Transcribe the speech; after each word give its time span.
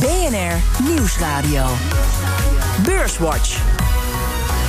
BNR 0.00 0.60
Nieuwsradio. 0.82 1.64
Beurswatch. 2.84 3.56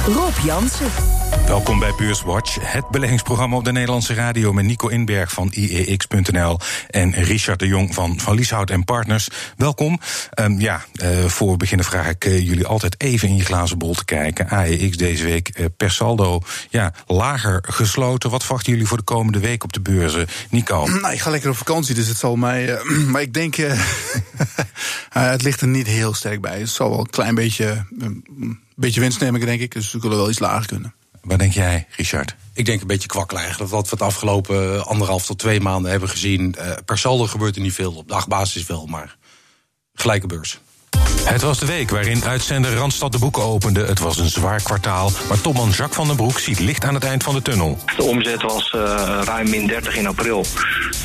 Rob 0.06 0.34
Jansen. 0.44 1.17
Welkom 1.48 1.80
bij 1.80 1.94
Beurswatch, 1.98 2.58
het 2.62 2.90
beleggingsprogramma 2.90 3.56
op 3.56 3.64
de 3.64 3.72
Nederlandse 3.72 4.14
radio 4.14 4.54
met 4.54 4.66
Nico 4.66 4.88
Inberg 4.88 5.32
van 5.32 5.52
IEX.nl 5.52 6.60
en 6.90 7.12
Richard 7.12 7.60
de 7.60 7.68
Jong 7.68 7.94
van 7.94 8.20
Van 8.20 8.36
Lieshout 8.36 8.70
en 8.70 8.84
Partners. 8.84 9.28
Welkom. 9.58 10.00
Um, 10.40 10.60
ja, 10.60 10.86
uh, 11.02 11.26
voor 11.26 11.52
we 11.52 11.58
beginnen 11.58 11.86
vraag 11.86 12.10
ik 12.10 12.26
uh, 12.26 12.40
jullie 12.40 12.66
altijd 12.66 12.96
even 13.02 13.28
in 13.28 13.36
je 13.36 13.46
glazen 13.46 13.78
bol 13.78 13.94
te 13.94 14.06
kijken. 14.06 14.50
AEX 14.50 14.98
deze 14.98 15.24
week 15.24 15.60
uh, 15.60 15.66
per 15.78 15.92
saldo 15.92 16.42
ja, 16.70 16.94
lager 17.06 17.64
gesloten. 17.68 18.30
Wat 18.30 18.44
verwachten 18.44 18.72
jullie 18.72 18.88
voor 18.88 18.98
de 18.98 19.04
komende 19.04 19.40
week 19.40 19.64
op 19.64 19.74
de 19.74 19.82
beurzen? 19.82 20.28
Nico? 20.50 20.86
Nou, 21.02 21.14
ik 21.14 21.22
ga 21.22 21.30
lekker 21.30 21.50
op 21.50 21.58
vakantie, 21.58 21.96
dus 21.96 22.08
het 22.08 22.18
zal 22.18 22.36
mij. 22.36 22.80
maar 23.12 23.22
ik 23.22 23.34
denk, 23.34 23.56
het 25.10 25.44
ligt 25.44 25.62
er 25.62 25.68
niet 25.68 25.88
heel 25.88 26.14
sterk 26.14 26.42
bij. 26.42 26.60
Het 26.60 26.70
zal 26.70 26.90
wel 26.90 27.00
een 27.00 27.10
klein 27.10 27.36
beetje, 27.36 27.86
een 28.00 28.60
beetje 28.76 29.00
winst 29.00 29.20
nemen, 29.20 29.40
denk 29.40 29.62
ik. 29.62 29.74
Dus 29.74 29.92
we 29.92 30.00
kunnen 30.00 30.18
wel 30.18 30.30
iets 30.30 30.40
lager 30.40 30.68
kunnen. 30.68 30.94
Wat 31.28 31.40
denk 31.40 31.54
jij, 31.54 31.88
Richard? 31.90 32.36
Ik 32.54 32.66
denk 32.66 32.82
een 32.82 32.88
beetje 32.88 33.08
kwakkel 33.08 33.38
eigenlijk. 33.38 33.72
Wat 33.72 33.84
we 33.84 33.90
het 33.90 34.02
afgelopen 34.02 34.86
anderhalf 34.86 35.26
tot 35.26 35.40
twee 35.40 35.60
maanden 35.60 35.92
hebben 35.92 36.10
gezien. 36.10 36.56
Per 36.86 36.98
saldo 36.98 37.26
gebeurt 37.26 37.56
er 37.56 37.62
niet 37.62 37.74
veel. 37.74 37.94
Op 37.94 38.08
dagbasis 38.08 38.66
wel, 38.66 38.86
maar 38.86 39.18
gelijke 39.94 40.28
beurs. 40.28 40.60
Het 41.28 41.42
was 41.42 41.60
de 41.60 41.66
week 41.66 41.90
waarin 41.90 42.24
uitzender 42.24 42.74
Randstad 42.74 43.12
de 43.12 43.18
boeken 43.18 43.44
opende. 43.44 43.86
Het 43.86 44.00
was 44.00 44.18
een 44.18 44.30
zwaar 44.30 44.62
kwartaal, 44.62 45.12
maar 45.28 45.42
topman 45.42 45.70
Jacques 45.70 45.96
van 45.96 46.08
den 46.08 46.16
Broek 46.16 46.40
ziet 46.40 46.60
licht 46.60 46.86
aan 46.86 46.94
het 46.94 47.04
eind 47.04 47.24
van 47.24 47.36
de 47.36 47.42
tunnel. 47.42 47.78
De 47.96 48.04
omzet 48.04 48.42
was 48.42 48.74
uh, 48.76 49.20
ruim 49.24 49.50
min 49.50 49.68
30 49.68 49.96
in 49.96 50.08
april, 50.08 50.46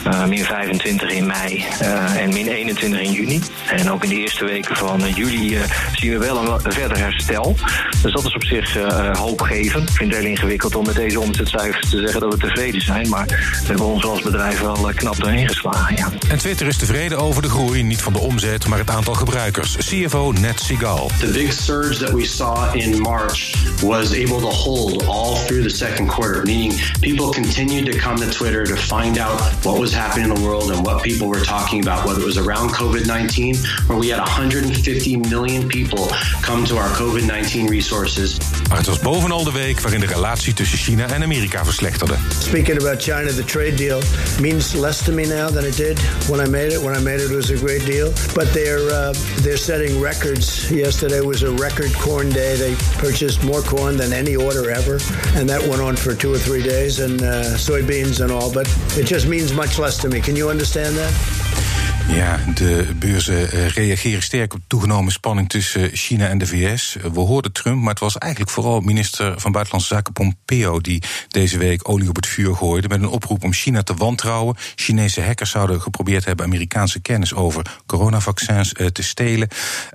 uh, 0.07 0.25
min 0.25 0.45
25 0.45 1.11
in 1.11 1.27
mei 1.27 1.65
uh, 1.83 2.17
en 2.17 2.33
min 2.33 2.47
21 2.49 3.01
in 3.01 3.13
juni. 3.13 3.41
En 3.71 3.91
ook 3.91 4.03
in 4.03 4.09
de 4.09 4.15
eerste 4.15 4.45
weken 4.45 4.77
van 4.77 5.13
juli 5.15 5.59
zien 5.93 6.11
we 6.11 6.19
wel 6.19 6.37
een 6.37 6.73
verder 6.73 6.99
herstel. 6.99 7.57
Dus 8.03 8.13
dat 8.13 8.25
is 8.25 8.35
op 8.35 8.45
zich 8.45 8.77
hoopgevend. 9.13 9.89
Ik 9.89 9.97
vind 9.97 10.13
het 10.13 10.21
heel 10.21 10.31
ingewikkeld 10.31 10.75
om 10.75 10.87
met 10.87 10.95
deze 10.95 11.21
omzetcijfers 11.21 11.91
te 11.91 11.99
zeggen 11.99 12.21
dat 12.21 12.33
we 12.33 12.39
tevreden 12.39 12.81
zijn. 12.81 13.09
Maar 13.09 13.27
we 13.27 13.67
hebben 13.67 13.87
ons 13.87 14.05
als 14.05 14.23
bedrijf 14.23 14.61
wel 14.61 14.91
knap 14.95 15.17
doorheen 15.17 15.49
geslagen. 15.49 15.97
Ja. 15.97 16.09
En 16.29 16.39
Twitter 16.39 16.67
is 16.67 16.77
tevreden 16.77 17.19
over 17.19 17.43
de 17.43 17.49
groei, 17.49 17.83
niet 17.83 18.03
van 18.03 18.13
de 18.13 18.19
omzet, 18.19 18.67
maar 18.67 18.79
het 18.79 18.91
aantal 18.91 19.15
gebruikers. 19.15 19.72
CFO 19.77 20.39
Ned 20.41 20.57
Sigal. 20.57 21.09
The 21.21 21.33
big 21.33 21.53
surge 21.53 21.99
that 22.01 22.13
we 22.13 22.25
saw 22.25 22.73
in 22.75 23.01
March 23.01 23.55
was 23.83 24.13
able 24.15 24.41
to 24.41 24.49
hold 24.49 25.05
all 25.05 25.37
through 25.37 25.63
the 25.63 25.71
second 25.71 26.09
quarter, 26.09 26.43
meaning 26.45 26.73
people 27.01 27.33
continued 27.33 27.87
to 27.87 27.99
come 27.99 28.17
to 28.17 28.31
Twitter 28.31 28.65
to 28.67 28.77
find 28.77 29.19
out 29.19 29.41
what 29.65 29.81
was 29.81 29.93
happening 29.93 30.29
in 30.29 30.35
the 30.35 30.41
world 30.43 30.71
and 30.71 30.85
what 30.85 31.03
people 31.03 31.29
were 31.29 31.45
talking 31.45 31.81
about, 31.83 32.07
whether 32.07 32.21
it 32.21 32.25
was 32.27 32.39
around 32.39 32.71
COVID 32.71 33.07
19, 33.07 33.57
where 33.87 33.99
we 33.99 34.09
had 34.09 34.19
150 34.19 35.17
million 35.29 35.69
people 35.69 36.09
come 36.43 36.65
to 36.65 36.77
our 36.77 36.89
COVID 36.91 37.27
19 37.27 37.69
resources. 37.69 38.39
Maar 38.69 38.79
het 38.79 38.87
was 38.87 38.99
bovenal 38.99 39.45
de 39.45 39.53
week 39.53 39.81
waarin 39.81 40.01
de 40.01 40.07
relatie 40.07 40.55
tussen 40.55 40.79
China 40.79 41.07
en 41.09 41.23
Amerika 41.23 41.65
verslechterde. 41.65 42.15
Speaking 42.39 42.79
about 42.81 43.03
China, 43.03 43.33
the 43.33 43.45
trade 43.45 43.77
deal 43.77 44.01
means 44.41 44.75
less 44.75 45.05
to 45.05 45.13
me 45.13 45.27
now 45.27 45.51
than 45.51 45.65
it 45.65 45.77
did 45.77 46.01
when 46.29 46.47
I 46.47 46.51
made 46.51 46.73
it. 46.73 46.83
When 46.83 46.97
I 46.97 47.03
made 47.03 47.21
it, 47.21 47.31
it 47.31 47.37
was 47.37 47.51
a 47.51 47.57
great 47.57 47.85
deal. 47.85 48.13
But 48.35 48.53
they're 48.53 48.91
uh, 48.91 49.15
they're 49.43 49.62
setting 49.63 50.01
records. 50.01 50.73
Yesterday 50.73 51.21
was 51.21 51.45
a 51.45 51.53
record 51.53 51.95
corn 51.95 52.31
day. 52.31 52.57
They 52.57 52.75
purchased 52.99 53.45
more 53.45 53.63
corn 53.63 53.97
than 53.97 54.13
any 54.13 54.35
order 54.35 54.71
ever, 54.71 54.99
and 55.39 55.49
that 55.49 55.63
went 55.63 55.81
on 55.81 55.95
for 55.95 56.17
two 56.17 56.35
or 56.35 56.39
three 56.39 56.65
days, 56.65 56.99
and 56.99 57.23
uh, 57.23 57.45
soybeans 57.55 58.21
and 58.21 58.33
all. 58.33 58.53
But 58.53 58.67
it 58.99 59.07
just 59.07 59.29
means 59.29 59.53
much 59.53 59.79
less 59.79 59.99
to 59.99 60.09
me. 60.09 60.21
Can 60.21 60.35
you 60.35 60.51
understand 60.51 60.97
that? 60.97 61.72
Ja, 62.09 62.41
de 62.55 62.87
beurzen 62.97 63.69
reageren 63.69 64.23
sterk 64.23 64.55
op 64.55 64.61
toegenomen 64.67 65.13
spanning 65.13 65.49
tussen 65.49 65.91
China 65.97 66.29
en 66.29 66.39
de 66.39 66.47
VS. 66.47 66.97
We 67.13 67.21
hoorden 67.21 67.53
Trump, 67.53 67.81
maar 67.81 67.91
het 67.91 67.99
was 67.99 68.19
eigenlijk 68.19 68.53
vooral 68.53 68.81
minister 68.81 69.41
van 69.41 69.53
Buitenlandse 69.53 69.95
Zaken 69.95 70.13
Pompeo 70.13 70.81
die 70.81 71.03
deze 71.29 71.59
week 71.59 71.89
olie 71.89 72.09
op 72.09 72.17
het 72.17 72.27
vuur 72.27 72.55
gooide 72.55 72.89
met 72.89 73.03
een 73.03 73.09
oproep 73.09 73.45
om 73.45 73.53
China 73.53 73.83
te 73.83 73.95
wantrouwen. 73.95 74.57
Chinese 74.75 75.23
hackers 75.23 75.51
zouden 75.51 75.81
geprobeerd 75.81 76.25
hebben 76.25 76.47
Amerikaanse 76.47 77.01
kennis 77.01 77.35
over 77.35 77.81
coronavaccins 77.87 78.73
te 78.93 79.03
stelen. 79.03 79.49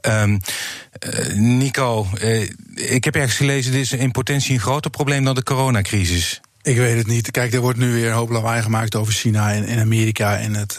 Uh, 0.07 0.23
Nico, 1.33 2.07
ik 2.75 3.03
heb 3.03 3.15
ergens 3.15 3.35
gelezen, 3.35 3.71
dit 3.71 3.81
is 3.81 3.91
in 3.91 4.11
potentie 4.11 4.53
een 4.53 4.59
groter 4.59 4.91
probleem 4.91 5.23
dan 5.23 5.35
de 5.35 5.43
coronacrisis. 5.43 6.41
Ik 6.61 6.77
weet 6.77 6.97
het 6.97 7.07
niet. 7.07 7.31
Kijk, 7.31 7.53
er 7.53 7.61
wordt 7.61 7.79
nu 7.79 7.91
weer 7.91 8.07
een 8.07 8.13
hoop 8.13 8.29
lawaai 8.29 8.61
gemaakt 8.61 8.95
over 8.95 9.13
China 9.13 9.53
en, 9.53 9.79
Amerika 9.79 10.37
en 10.37 10.53
het. 10.53 10.77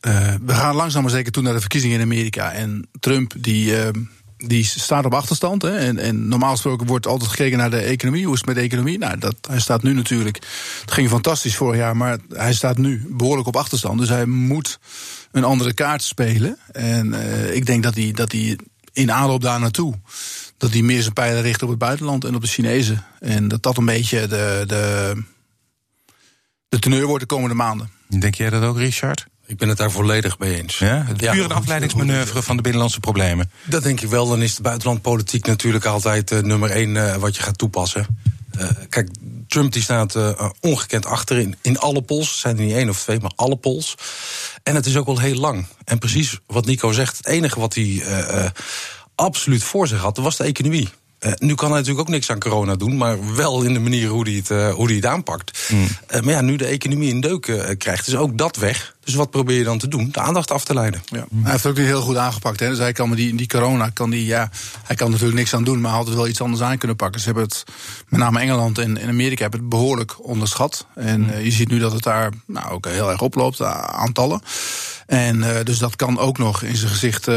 Uh, 0.00 0.34
we 0.44 0.54
gaan 0.54 0.74
langzaam 0.74 1.02
maar 1.02 1.10
zeker 1.10 1.32
toe 1.32 1.42
naar 1.42 1.52
de 1.52 1.60
verkiezingen 1.60 1.96
in 1.96 2.04
Amerika. 2.04 2.52
En 2.52 2.88
Trump 3.00 3.32
die, 3.38 3.70
uh, 3.70 3.88
die 4.36 4.64
staat 4.64 5.04
op 5.04 5.14
achterstand. 5.14 5.62
Hè? 5.62 5.76
En, 5.76 5.98
en, 5.98 6.28
normaal 6.28 6.50
gesproken 6.50 6.86
wordt 6.86 7.06
altijd 7.06 7.30
gekeken 7.30 7.58
naar 7.58 7.70
de 7.70 7.80
economie. 7.80 8.24
Hoe 8.24 8.32
is 8.32 8.38
het 8.38 8.48
met 8.48 8.56
de 8.56 8.62
economie? 8.62 8.98
Nou, 8.98 9.18
dat, 9.18 9.36
hij 9.48 9.60
staat 9.60 9.82
nu 9.82 9.94
natuurlijk. 9.94 10.36
Het 10.80 10.92
ging 10.92 11.08
fantastisch 11.08 11.56
vorig 11.56 11.78
jaar, 11.78 11.96
maar 11.96 12.18
hij 12.28 12.54
staat 12.54 12.78
nu 12.78 13.06
behoorlijk 13.08 13.48
op 13.48 13.56
achterstand. 13.56 13.98
Dus 13.98 14.08
hij 14.08 14.26
moet 14.26 14.78
een 15.32 15.44
andere 15.44 15.74
kaart 15.74 16.02
spelen. 16.02 16.58
En 16.72 17.06
uh, 17.06 17.54
ik 17.54 17.66
denk 17.66 17.82
dat 17.82 17.94
hij, 17.94 18.12
dat 18.12 18.32
hij 18.32 18.58
in 18.92 19.12
aanloop 19.12 19.40
daar 19.40 19.60
naartoe. 19.60 19.94
Dat 20.56 20.72
hij 20.72 20.82
meer 20.82 21.02
zijn 21.02 21.14
pijlen 21.14 21.42
richt 21.42 21.62
op 21.62 21.68
het 21.68 21.78
buitenland 21.78 22.24
en 22.24 22.34
op 22.34 22.40
de 22.40 22.48
Chinezen. 22.48 23.04
En 23.18 23.48
dat 23.48 23.62
dat 23.62 23.76
een 23.76 23.84
beetje 23.84 24.26
de, 24.26 24.64
de, 24.66 25.14
de 26.68 26.78
teneur 26.78 27.06
wordt 27.06 27.20
de 27.20 27.34
komende 27.34 27.54
maanden. 27.54 27.90
Denk 28.08 28.34
jij 28.34 28.50
dat 28.50 28.62
ook, 28.62 28.76
Richard? 28.76 29.29
Ik 29.50 29.56
ben 29.56 29.68
het 29.68 29.78
daar 29.78 29.90
volledig 29.90 30.38
mee 30.38 30.56
eens. 30.56 30.78
Ja, 30.78 31.04
het 31.06 31.20
ja, 31.20 31.32
puur 31.32 31.44
een 31.44 31.52
afleidingsmanoeuvre 31.52 32.42
van 32.42 32.56
de 32.56 32.62
binnenlandse 32.62 33.00
problemen. 33.00 33.50
Dat 33.64 33.82
denk 33.82 34.00
ik 34.00 34.08
wel. 34.08 34.28
Dan 34.28 34.42
is 34.42 34.54
de 34.54 34.62
buitenlandpolitiek 34.62 35.46
natuurlijk 35.46 35.84
altijd 35.84 36.30
uh, 36.30 36.38
nummer 36.38 36.70
één 36.70 36.94
uh, 36.94 37.14
wat 37.14 37.36
je 37.36 37.42
gaat 37.42 37.58
toepassen. 37.58 38.06
Uh, 38.58 38.68
kijk, 38.88 39.08
Trump 39.48 39.72
die 39.72 39.82
staat 39.82 40.16
ongekend 40.60 41.06
achterin 41.06 41.56
in 41.62 41.78
alle 41.78 42.02
polls. 42.02 42.40
zijn 42.40 42.58
er 42.58 42.64
niet 42.64 42.74
één 42.74 42.88
of 42.88 43.02
twee, 43.02 43.20
maar 43.20 43.32
alle 43.36 43.56
polls. 43.56 43.94
En 44.62 44.74
het 44.74 44.86
is 44.86 44.96
ook 44.96 45.06
al 45.06 45.18
heel 45.18 45.36
lang. 45.36 45.66
En 45.84 45.98
precies 45.98 46.38
wat 46.46 46.66
Nico 46.66 46.92
zegt, 46.92 47.16
het 47.16 47.26
enige 47.26 47.60
wat 47.60 47.74
hij 47.74 48.02
absoluut 49.14 49.62
voor 49.62 49.88
zich 49.88 50.00
had, 50.00 50.16
was 50.16 50.36
de 50.36 50.44
economie. 50.44 50.88
Uh, 51.20 51.32
nu 51.38 51.54
kan 51.54 51.68
hij 51.68 51.78
natuurlijk 51.78 52.08
ook 52.08 52.14
niks 52.14 52.30
aan 52.30 52.38
corona 52.38 52.76
doen, 52.76 52.96
maar 52.96 53.34
wel 53.34 53.62
in 53.62 53.72
de 53.72 53.78
manier 53.78 54.08
hoe 54.08 54.28
hij 54.28 54.32
het, 54.32 54.50
uh, 54.50 54.72
hoe 54.72 54.86
hij 54.86 54.96
het 54.96 55.06
aanpakt. 55.06 55.68
Mm. 55.72 55.82
Uh, 55.82 56.20
maar 56.20 56.34
ja, 56.34 56.40
nu 56.40 56.56
de 56.56 56.64
economie 56.64 57.08
in 57.08 57.20
deuk 57.20 57.74
krijgt, 57.78 58.06
is 58.06 58.16
ook 58.16 58.38
dat 58.38 58.56
weg. 58.56 58.94
Dus 59.04 59.14
wat 59.14 59.30
probeer 59.30 59.58
je 59.58 59.64
dan 59.64 59.78
te 59.78 59.88
doen? 59.88 60.08
De 60.12 60.20
aandacht 60.20 60.50
af 60.50 60.64
te 60.64 60.74
leiden. 60.74 61.02
Ja. 61.04 61.26
Mm. 61.30 61.42
Hij 61.42 61.50
heeft 61.50 61.62
het 61.62 61.72
ook 61.72 61.78
niet 61.78 61.86
heel 61.86 62.00
goed 62.00 62.16
aangepakt. 62.16 62.60
Hè? 62.60 62.68
Dus 62.68 62.78
hij 62.78 62.92
kan 62.92 63.08
met 63.08 63.18
die, 63.18 63.34
die 63.34 63.46
corona, 63.46 63.88
kan 63.88 64.10
die, 64.10 64.24
ja, 64.24 64.50
hij 64.84 64.96
kan 64.96 65.10
natuurlijk 65.10 65.38
niks 65.38 65.54
aan 65.54 65.64
doen, 65.64 65.80
maar 65.80 65.90
hij 65.90 65.98
had 65.98 66.08
het 66.08 66.16
wel 66.16 66.28
iets 66.28 66.40
anders 66.40 66.62
aan 66.62 66.78
kunnen 66.78 66.96
pakken. 66.96 67.20
Ze 67.20 67.26
hebben 67.26 67.44
het, 67.44 67.64
met 68.08 68.20
name 68.20 68.40
Engeland 68.40 68.78
en, 68.78 68.98
en 68.98 69.08
Amerika, 69.08 69.42
hebben 69.42 69.60
het 69.60 69.68
behoorlijk 69.68 70.26
onderschat. 70.26 70.86
En 70.94 71.20
mm. 71.20 71.38
je 71.38 71.50
ziet 71.50 71.70
nu 71.70 71.78
dat 71.78 71.92
het 71.92 72.02
daar 72.02 72.32
nou, 72.46 72.70
ook 72.70 72.86
heel 72.86 73.10
erg 73.10 73.20
oploopt, 73.20 73.62
aantallen. 73.62 74.42
En 75.06 75.64
dus 75.64 75.78
dat 75.78 75.96
kan 75.96 76.18
ook 76.18 76.38
nog 76.38 76.62
in 76.62 76.76
zijn 76.76 76.90
gezicht 76.90 77.28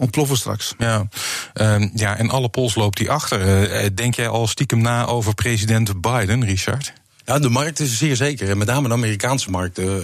ontploffen 0.00 0.36
straks. 0.36 0.74
Ja, 0.78 1.08
uh, 1.54 1.88
ja 1.94 2.16
en 2.16 2.30
alle 2.30 2.48
pols 2.48 2.74
loopt 2.74 2.96
die 2.96 3.10
achter. 3.10 3.70
Uh, 3.82 3.88
denk 3.94 4.14
jij 4.14 4.28
al 4.28 4.46
stiekem 4.46 4.82
na 4.82 5.06
over 5.06 5.34
president 5.34 6.00
Biden, 6.00 6.44
Richard? 6.44 6.92
Ja, 7.24 7.38
de 7.38 7.48
markt 7.48 7.80
is 7.80 7.98
zeer 7.98 8.16
zeker. 8.16 8.50
En 8.50 8.58
met 8.58 8.66
name 8.66 8.88
de 8.88 8.94
Amerikaanse 8.94 9.50
markt. 9.50 9.78
Uh, 9.78 9.94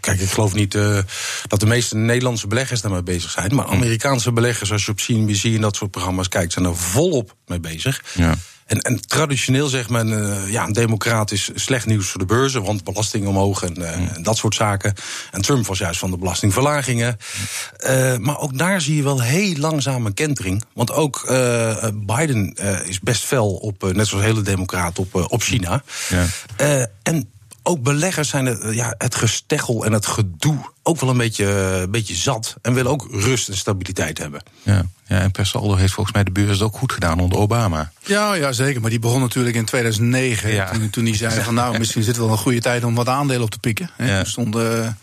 kijk, 0.00 0.20
ik 0.20 0.30
geloof 0.30 0.54
niet 0.54 0.74
uh, 0.74 0.98
dat 1.46 1.60
de 1.60 1.66
meeste 1.66 1.96
Nederlandse 1.96 2.46
beleggers 2.46 2.80
daarmee 2.80 3.02
bezig 3.02 3.30
zijn. 3.30 3.54
Maar 3.54 3.66
Amerikaanse 3.66 4.32
beleggers, 4.32 4.72
als 4.72 4.84
je 4.84 4.90
op 4.90 4.96
CNBC 4.96 5.44
en 5.44 5.60
dat 5.60 5.76
soort 5.76 5.90
programma's 5.90 6.28
kijkt, 6.28 6.52
zijn 6.52 6.64
er 6.64 6.76
volop 6.76 7.36
mee 7.46 7.60
bezig. 7.60 8.04
Ja. 8.14 8.34
En, 8.66 8.80
en, 8.80 9.00
traditioneel 9.06 9.68
zegt 9.68 9.90
men, 9.90 10.08
uh, 10.08 10.50
ja, 10.50 10.64
een 10.64 10.72
democrat 10.72 11.30
is 11.30 11.50
slecht 11.54 11.86
nieuws 11.86 12.08
voor 12.08 12.20
de 12.20 12.26
beurzen, 12.26 12.62
want 12.62 12.84
belasting 12.84 13.26
omhoog 13.26 13.62
en, 13.62 13.80
uh, 13.80 13.96
mm. 13.96 14.08
en, 14.08 14.22
dat 14.22 14.36
soort 14.36 14.54
zaken. 14.54 14.94
En 15.30 15.42
Trump 15.42 15.66
was 15.66 15.78
juist 15.78 15.98
van 15.98 16.10
de 16.10 16.18
belastingverlagingen. 16.18 17.16
Uh, 17.86 18.16
maar 18.16 18.38
ook 18.38 18.58
daar 18.58 18.80
zie 18.80 18.96
je 18.96 19.02
wel 19.02 19.22
heel 19.22 19.56
langzame 19.56 20.12
kentering. 20.12 20.64
Want 20.72 20.92
ook 20.92 21.24
Biden 21.94 22.54
is 22.84 23.00
best 23.00 23.24
fel 23.24 23.54
op, 23.54 23.92
net 23.92 24.06
zoals 24.06 24.24
hele 24.24 24.42
democraten, 24.42 25.02
op, 25.02 25.32
op 25.32 25.42
China. 25.42 25.82
Ja. 26.08 26.86
en 27.02 27.30
ook 27.66 27.82
beleggers 27.82 28.28
zijn 28.28 28.46
het, 28.46 28.74
ja, 28.74 28.94
het 28.98 29.14
gesteggel 29.14 29.84
en 29.84 29.92
het 29.92 30.06
gedoe 30.06 30.58
ook 30.82 31.00
wel 31.00 31.10
een 31.10 31.16
beetje, 31.16 31.44
een 31.44 31.90
beetje 31.90 32.14
zat. 32.14 32.56
En 32.62 32.74
willen 32.74 32.90
ook 32.90 33.08
rust 33.10 33.48
en 33.48 33.56
stabiliteit 33.56 34.18
hebben. 34.18 34.42
Ja, 34.62 34.86
ja, 35.06 35.20
en 35.20 35.30
per 35.30 35.46
saldo 35.46 35.74
heeft 35.74 35.92
volgens 35.92 36.14
mij 36.14 36.24
de 36.24 36.30
beurs 36.30 36.50
het 36.50 36.62
ook 36.62 36.76
goed 36.76 36.92
gedaan 36.92 37.20
onder 37.20 37.38
Obama. 37.38 37.92
Ja, 38.00 38.34
ja 38.34 38.52
zeker. 38.52 38.80
Maar 38.80 38.90
die 38.90 38.98
begon 38.98 39.20
natuurlijk 39.20 39.56
in 39.56 39.64
2009. 39.64 40.52
Ja. 40.52 40.70
Toen, 40.70 40.90
toen 40.90 41.04
hij 41.04 41.16
zei 41.16 41.42
van 41.42 41.54
nou, 41.54 41.76
misschien 41.78 42.02
zit 42.02 42.16
het 42.16 42.24
wel 42.24 42.32
een 42.32 42.38
goede 42.38 42.60
tijd 42.60 42.84
om 42.84 42.94
wat 42.94 43.08
aandelen 43.08 43.42
op 43.42 43.50
te 43.50 43.58
pikken. 43.58 43.90
Ja. 43.98 44.16
Toen 44.16 44.26
stonden, 44.26 44.98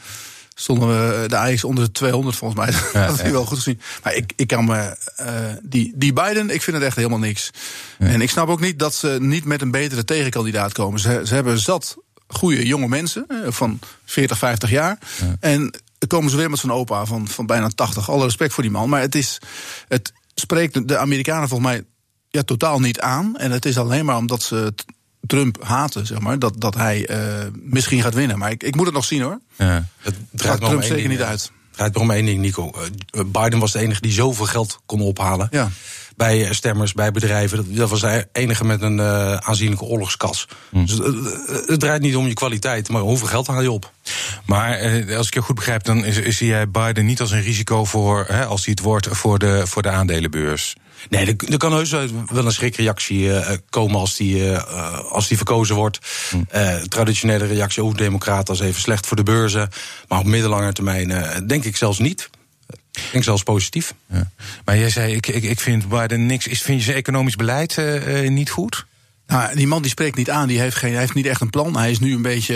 stonden 0.55 0.87
we 0.87 1.27
de 1.27 1.37
AX 1.37 1.63
onder 1.63 1.83
de 1.83 1.91
200 1.91 2.35
volgens 2.35 2.59
mij. 2.59 2.73
Ja, 3.01 3.07
dat 3.07 3.17
heb 3.17 3.25
je 3.25 3.31
wel 3.31 3.45
goed 3.45 3.57
gezien. 3.57 3.81
Maar 4.03 4.13
ik, 4.13 4.33
ik 4.35 4.47
kan 4.47 4.65
me. 4.65 4.97
Uh, 5.21 5.27
die, 5.63 5.93
die 5.95 6.13
Biden, 6.13 6.49
ik 6.49 6.61
vind 6.61 6.77
het 6.77 6.85
echt 6.85 6.95
helemaal 6.95 7.19
niks. 7.19 7.49
En 7.97 8.21
ik 8.21 8.29
snap 8.29 8.47
ook 8.47 8.59
niet 8.59 8.79
dat 8.79 8.95
ze 8.95 9.17
niet 9.19 9.45
met 9.45 9.61
een 9.61 9.71
betere 9.71 10.03
tegenkandidaat 10.03 10.73
komen. 10.73 10.99
Ze, 10.99 11.21
ze 11.25 11.33
hebben 11.33 11.59
zat 11.59 11.97
goede 12.27 12.65
jonge 12.65 12.87
mensen 12.87 13.25
van 13.47 13.79
40, 14.05 14.37
50 14.37 14.69
jaar. 14.69 14.97
Ja. 15.19 15.35
En 15.39 15.81
komen 16.07 16.31
ze 16.31 16.37
weer 16.37 16.49
met 16.49 16.59
zo'n 16.59 16.71
opa 16.71 17.05
van, 17.05 17.27
van 17.27 17.45
bijna 17.45 17.69
80. 17.69 18.09
Alle 18.09 18.23
respect 18.23 18.53
voor 18.53 18.63
die 18.63 18.71
man. 18.71 18.89
Maar 18.89 19.01
het, 19.01 19.15
is, 19.15 19.39
het 19.87 20.13
spreekt 20.35 20.87
de 20.87 20.97
Amerikanen 20.97 21.47
volgens 21.49 21.69
mij 21.69 21.83
ja, 22.29 22.43
totaal 22.43 22.79
niet 22.79 22.99
aan. 22.99 23.37
En 23.37 23.51
het 23.51 23.65
is 23.65 23.77
alleen 23.77 24.05
maar 24.05 24.17
omdat 24.17 24.41
ze 24.43 24.73
Trump 25.21 25.63
haten, 25.63 26.05
zeg 26.05 26.19
maar, 26.19 26.39
dat, 26.39 26.61
dat 26.61 26.75
hij 26.75 27.09
uh, 27.09 27.47
misschien 27.53 28.01
gaat 28.01 28.13
winnen. 28.13 28.37
Maar 28.37 28.51
ik, 28.51 28.63
ik 28.63 28.75
moet 28.75 28.85
het 28.85 28.95
nog 28.95 29.05
zien 29.05 29.21
hoor. 29.21 29.39
Ja. 29.57 29.87
Het 29.97 30.15
draait 30.31 30.61
Trump 30.61 30.83
zeker 30.83 31.09
niet 31.09 31.21
uit. 31.21 31.41
Het 31.41 31.51
draait 31.71 31.93
nog 31.93 32.03
om 32.03 32.11
één 32.11 32.25
ding, 32.25 32.39
Nico. 32.41 32.71
Biden 33.25 33.59
was 33.59 33.71
de 33.71 33.79
enige 33.79 34.01
die 34.01 34.11
zoveel 34.11 34.45
geld 34.45 34.79
kon 34.85 35.01
ophalen. 35.01 35.47
Ja 35.51 35.69
bij 36.15 36.45
eh, 36.45 36.51
stemmers, 36.51 36.93
bij 36.93 37.11
bedrijven. 37.11 37.75
Dat, 37.75 37.89
was 37.89 38.01
de 38.01 38.27
enige 38.31 38.65
met 38.65 38.81
een 38.81 38.97
uh, 38.97 39.35
aanzienlijke 39.35 39.85
oorlogskas. 39.85 40.47
Hm. 40.69 40.85
Dus, 40.85 40.99
uh, 40.99 41.05
het 41.65 41.79
draait 41.79 42.01
niet 42.01 42.15
om 42.15 42.27
je 42.27 42.33
kwaliteit, 42.33 42.89
maar 42.89 43.01
hoeveel 43.01 43.27
geld 43.27 43.47
haal 43.47 43.61
je 43.61 43.71
op? 43.71 43.91
Maar 44.45 44.77
als 45.17 45.27
ik 45.27 45.33
je 45.33 45.41
goed 45.41 45.55
begrijp, 45.55 45.83
dan 45.83 46.05
zie 46.27 46.47
jij 46.47 46.69
Biden 46.69 47.05
niet 47.05 47.21
als 47.21 47.31
een 47.31 47.41
risico 47.41 47.85
voor, 47.85 48.25
hè, 48.27 48.45
als 48.45 48.65
hij 48.65 48.73
het 48.75 48.83
wordt, 48.83 49.07
voor 49.11 49.39
de, 49.39 49.67
voor 49.67 49.81
de 49.81 49.89
aandelenbeurs. 49.89 50.75
Nee, 51.09 51.25
er, 51.25 51.51
er, 51.51 51.57
kan 51.57 51.73
heus 51.73 51.89
wel 51.89 52.45
een 52.45 52.51
schrikreactie 52.51 53.19
uh, 53.19 53.49
komen 53.69 53.99
als 53.99 54.15
die, 54.15 54.35
uh, 54.35 54.99
als 55.11 55.27
die 55.27 55.37
verkozen 55.37 55.75
wordt. 55.75 55.99
Uh, 56.55 56.75
traditionele 56.75 57.45
reactie 57.45 57.83
over 57.83 57.97
democraten 57.97 58.47
als 58.47 58.59
even 58.59 58.81
slecht 58.81 59.07
voor 59.07 59.17
de 59.17 59.23
beurzen. 59.23 59.69
Maar 60.07 60.19
op 60.19 60.25
middellange 60.25 60.73
termijn 60.73 61.47
denk 61.47 61.63
ik 61.63 61.77
zelfs 61.77 61.99
niet. 61.99 62.29
Ik 62.93 63.09
denk 63.11 63.23
zelfs 63.23 63.43
positief. 63.43 63.93
Ja. 64.07 64.31
Maar 64.65 64.77
jij 64.77 64.89
zei, 64.89 65.15
ik, 65.15 65.27
ik, 65.27 65.43
ik 65.43 65.59
vind 65.59 65.89
Biden 65.89 66.25
niks. 66.25 66.47
Is, 66.47 66.61
vind 66.61 66.77
je 66.77 66.83
zijn 66.83 66.97
economisch 66.97 67.35
beleid 67.35 67.77
uh, 67.77 68.29
niet 68.29 68.49
goed? 68.49 68.85
Nou, 69.27 69.55
die 69.55 69.67
man 69.67 69.81
die 69.81 69.91
spreekt 69.91 70.17
niet 70.17 70.29
aan, 70.29 70.47
die 70.47 70.59
heeft, 70.59 70.75
geen, 70.75 70.91
hij 70.91 70.99
heeft 70.99 71.13
niet 71.13 71.25
echt 71.25 71.41
een 71.41 71.49
plan. 71.49 71.77
Hij 71.77 71.91
is 71.91 71.99
nu 71.99 72.13
een 72.13 72.21
beetje 72.21 72.55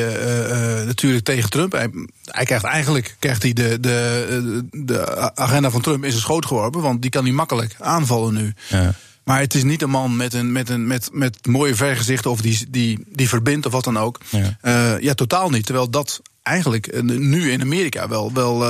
uh, 0.79 0.85
natuurlijk 0.85 1.25
tegen 1.25 1.49
Trump. 1.49 1.71
Hij, 1.71 1.89
hij, 2.23 2.45
krijgt 2.45 2.63
eigenlijk 2.63 3.15
krijgt 3.19 3.43
hij 3.43 3.53
de, 3.53 3.79
de, 3.79 4.67
de 4.71 5.35
agenda 5.35 5.69
van 5.69 5.81
Trump 5.81 6.03
in 6.03 6.09
zijn 6.09 6.21
schoot 6.21 6.45
geworpen, 6.45 6.81
want 6.81 7.01
die 7.01 7.11
kan 7.11 7.23
hij 7.23 7.33
makkelijk 7.33 7.75
aanvallen 7.79 8.33
nu. 8.33 8.53
Ja. 8.69 8.93
Maar 9.23 9.39
het 9.39 9.53
is 9.53 9.63
niet 9.63 9.81
een 9.81 9.89
man 9.89 10.15
met, 10.15 10.33
een, 10.33 10.51
met, 10.51 10.69
een, 10.69 10.87
met, 10.87 11.09
met 11.11 11.45
mooie 11.45 11.75
vergezichten 11.75 12.31
of 12.31 12.41
die, 12.41 12.65
die, 12.69 13.05
die 13.07 13.29
verbindt 13.29 13.65
of 13.65 13.71
wat 13.71 13.83
dan 13.83 13.97
ook. 13.97 14.19
Ja, 14.29 14.57
uh, 14.61 14.99
ja 14.99 15.13
totaal 15.13 15.49
niet. 15.49 15.65
Terwijl 15.65 15.89
dat 15.89 16.21
eigenlijk 16.43 17.03
nu 17.03 17.51
in 17.51 17.61
Amerika 17.61 18.07
wel, 18.07 18.33
wel 18.33 18.63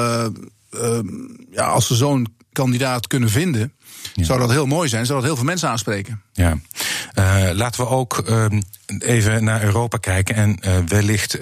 Ehm, 0.81 1.07
ja, 1.51 1.65
als 1.65 1.87
ze 1.87 1.95
zo'n 1.95 2.35
kandidaat 2.51 3.07
kunnen 3.07 3.29
vinden, 3.29 3.73
zou 4.15 4.39
dat 4.39 4.51
heel 4.51 4.65
mooi 4.65 4.89
zijn. 4.89 5.05
Zou 5.05 5.17
dat 5.17 5.27
heel 5.27 5.35
veel 5.35 5.45
mensen 5.45 5.69
aanspreken. 5.69 6.21
Ja. 6.33 6.57
Uh, 7.19 7.49
laten 7.53 7.81
we 7.81 7.89
ook 7.89 8.23
uh, 8.29 8.45
even 8.99 9.43
naar 9.43 9.63
Europa 9.63 9.97
kijken 9.97 10.35
en 10.35 10.59
uh, 10.65 10.77
wellicht 10.87 11.37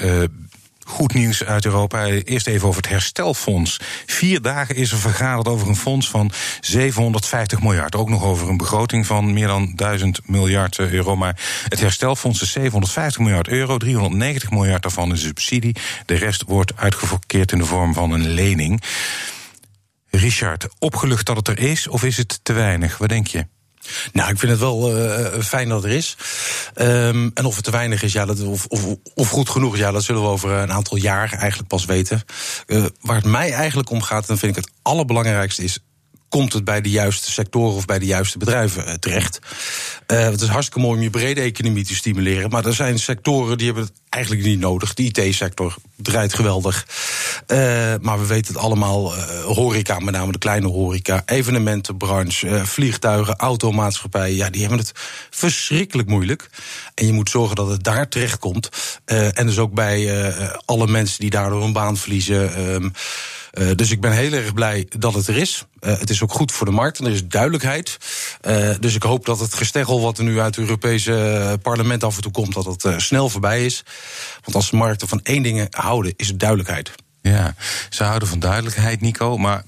goed 0.85 1.13
nieuws 1.13 1.43
uit 1.43 1.65
Europa. 1.65 2.05
Eerst 2.07 2.47
even 2.47 2.67
over 2.67 2.81
het 2.81 2.91
herstelfonds. 2.91 3.79
Vier 4.05 4.41
dagen 4.41 4.75
is 4.75 4.91
er 4.91 4.97
vergaderd 4.97 5.47
over 5.47 5.67
een 5.67 5.75
fonds 5.75 6.09
van 6.09 6.31
750 6.59 7.61
miljard. 7.61 7.95
Ook 7.95 8.09
nog 8.09 8.23
over 8.23 8.49
een 8.49 8.57
begroting 8.57 9.05
van 9.05 9.33
meer 9.33 9.47
dan 9.47 9.71
1000 9.75 10.19
miljard 10.25 10.79
euro. 10.79 11.15
Maar 11.15 11.39
het 11.67 11.79
herstelfonds 11.79 12.41
is 12.41 12.51
750 12.51 13.21
miljard 13.21 13.47
euro. 13.47 13.77
390 13.77 14.51
miljard 14.51 14.81
daarvan 14.81 15.11
is 15.11 15.21
subsidie. 15.21 15.75
De 16.05 16.15
rest 16.15 16.43
wordt 16.47 16.77
uitgeverkeerd 16.77 17.51
in 17.51 17.57
de 17.57 17.65
vorm 17.65 17.93
van 17.93 18.11
een 18.11 18.29
lening. 18.29 18.81
Richard, 20.09 20.67
opgelucht 20.79 21.25
dat 21.25 21.35
het 21.35 21.47
er 21.47 21.59
is 21.59 21.87
of 21.87 22.03
is 22.03 22.17
het 22.17 22.39
te 22.43 22.53
weinig? 22.53 22.97
Wat 22.97 23.09
denk 23.09 23.27
je? 23.27 23.45
Nou, 24.13 24.29
ik 24.29 24.39
vind 24.39 24.51
het 24.51 24.61
wel 24.61 24.97
uh, 24.97 25.41
fijn 25.41 25.69
dat 25.69 25.83
er 25.83 25.89
is. 25.89 26.17
Um, 26.75 27.31
en 27.33 27.45
of 27.45 27.55
het 27.55 27.63
te 27.63 27.71
weinig 27.71 28.03
is, 28.03 28.13
ja, 28.13 28.25
dat, 28.25 28.41
of, 28.41 28.65
of, 28.65 28.85
of, 29.13 29.29
goed 29.29 29.49
genoeg 29.49 29.73
is, 29.73 29.79
ja, 29.79 29.91
dat 29.91 30.03
zullen 30.03 30.21
we 30.21 30.27
over 30.27 30.51
een 30.51 30.71
aantal 30.71 30.97
jaar 30.97 31.33
eigenlijk 31.33 31.69
pas 31.69 31.85
weten. 31.85 32.23
Uh, 32.67 32.85
waar 33.01 33.15
het 33.15 33.25
mij 33.25 33.51
eigenlijk 33.51 33.89
om 33.89 34.01
gaat, 34.01 34.27
dan 34.27 34.37
vind 34.37 34.57
ik 34.57 34.63
het 34.63 34.73
allerbelangrijkste 34.81 35.63
is 35.63 35.79
komt 36.35 36.53
het 36.53 36.63
bij 36.63 36.81
de 36.81 36.89
juiste 36.89 37.31
sectoren 37.31 37.75
of 37.75 37.85
bij 37.85 37.99
de 37.99 38.05
juiste 38.05 38.37
bedrijven 38.37 38.87
uh, 38.87 38.93
terecht. 38.93 39.39
Uh, 40.07 40.19
het 40.19 40.41
is 40.41 40.47
hartstikke 40.47 40.79
mooi 40.79 40.97
om 40.97 41.03
je 41.03 41.09
brede 41.09 41.41
economie 41.41 41.85
te 41.85 41.95
stimuleren. 41.95 42.49
Maar 42.49 42.65
er 42.65 42.73
zijn 42.73 42.99
sectoren 42.99 43.57
die 43.57 43.65
hebben 43.65 43.83
het 43.83 43.93
eigenlijk 44.09 44.45
niet 44.45 44.59
nodig. 44.59 44.93
De 44.93 45.03
IT-sector 45.03 45.75
draait 45.95 46.33
geweldig. 46.33 46.87
Uh, 47.47 47.57
maar 48.01 48.19
we 48.19 48.25
weten 48.25 48.53
het 48.53 48.63
allemaal. 48.63 49.15
horeca, 49.43 49.99
met 49.99 50.13
name 50.13 50.31
de 50.31 50.37
kleine 50.37 50.67
horeca. 50.67 51.23
Evenementenbranche, 51.25 52.65
vliegtuigen, 52.65 53.35
automaatschappijen. 53.35 54.35
Ja, 54.35 54.49
die 54.49 54.61
hebben 54.61 54.79
het 54.79 54.91
verschrikkelijk 55.29 56.07
moeilijk. 56.07 56.49
En 56.95 57.05
je 57.05 57.13
moet 57.13 57.29
zorgen 57.29 57.55
dat 57.55 57.67
het 57.67 57.83
daar 57.83 58.07
terecht 58.07 58.39
komt. 58.39 58.69
en 59.05 59.45
dus 59.45 59.57
ook 59.57 59.73
bij 59.73 60.33
alle 60.65 60.87
mensen 60.87 61.19
die 61.19 61.29
daardoor 61.29 61.63
een 61.63 61.73
baan 61.73 61.97
verliezen. 61.97 62.55
Ehm, 62.55 62.89
uh, 63.55 63.71
dus 63.75 63.91
ik 63.91 64.01
ben 64.01 64.11
heel 64.11 64.31
erg 64.31 64.53
blij 64.53 64.87
dat 64.97 65.13
het 65.13 65.27
er 65.27 65.37
is. 65.37 65.65
Uh, 65.79 65.99
het 65.99 66.09
is 66.09 66.21
ook 66.21 66.31
goed 66.31 66.51
voor 66.51 66.65
de 66.65 66.71
markt 66.71 66.99
en 66.99 67.05
er 67.05 67.11
is 67.11 67.27
duidelijkheid. 67.27 67.97
Uh, 68.47 68.69
dus 68.79 68.95
ik 68.95 69.03
hoop 69.03 69.25
dat 69.25 69.39
het 69.39 69.53
gesteggel 69.53 70.01
wat 70.01 70.17
er 70.17 70.23
nu 70.23 70.39
uit 70.39 70.55
het 70.55 70.65
Europese 70.65 71.59
parlement 71.61 72.03
af 72.03 72.15
en 72.15 72.21
toe 72.21 72.31
komt, 72.31 72.53
dat 72.53 72.65
het 72.65 73.01
snel 73.01 73.29
voorbij 73.29 73.65
is. 73.65 73.83
Want 74.43 74.55
als 74.55 74.71
markten 74.71 75.07
van 75.07 75.19
één 75.23 75.43
ding 75.43 75.67
houden, 75.75 76.13
is 76.15 76.27
het 76.27 76.39
duidelijkheid. 76.39 76.91
Ja, 77.21 77.55
ze 77.89 78.03
houden 78.03 78.27
van 78.27 78.39
duidelijkheid, 78.39 79.01
Nico. 79.01 79.37
Maar 79.37 79.63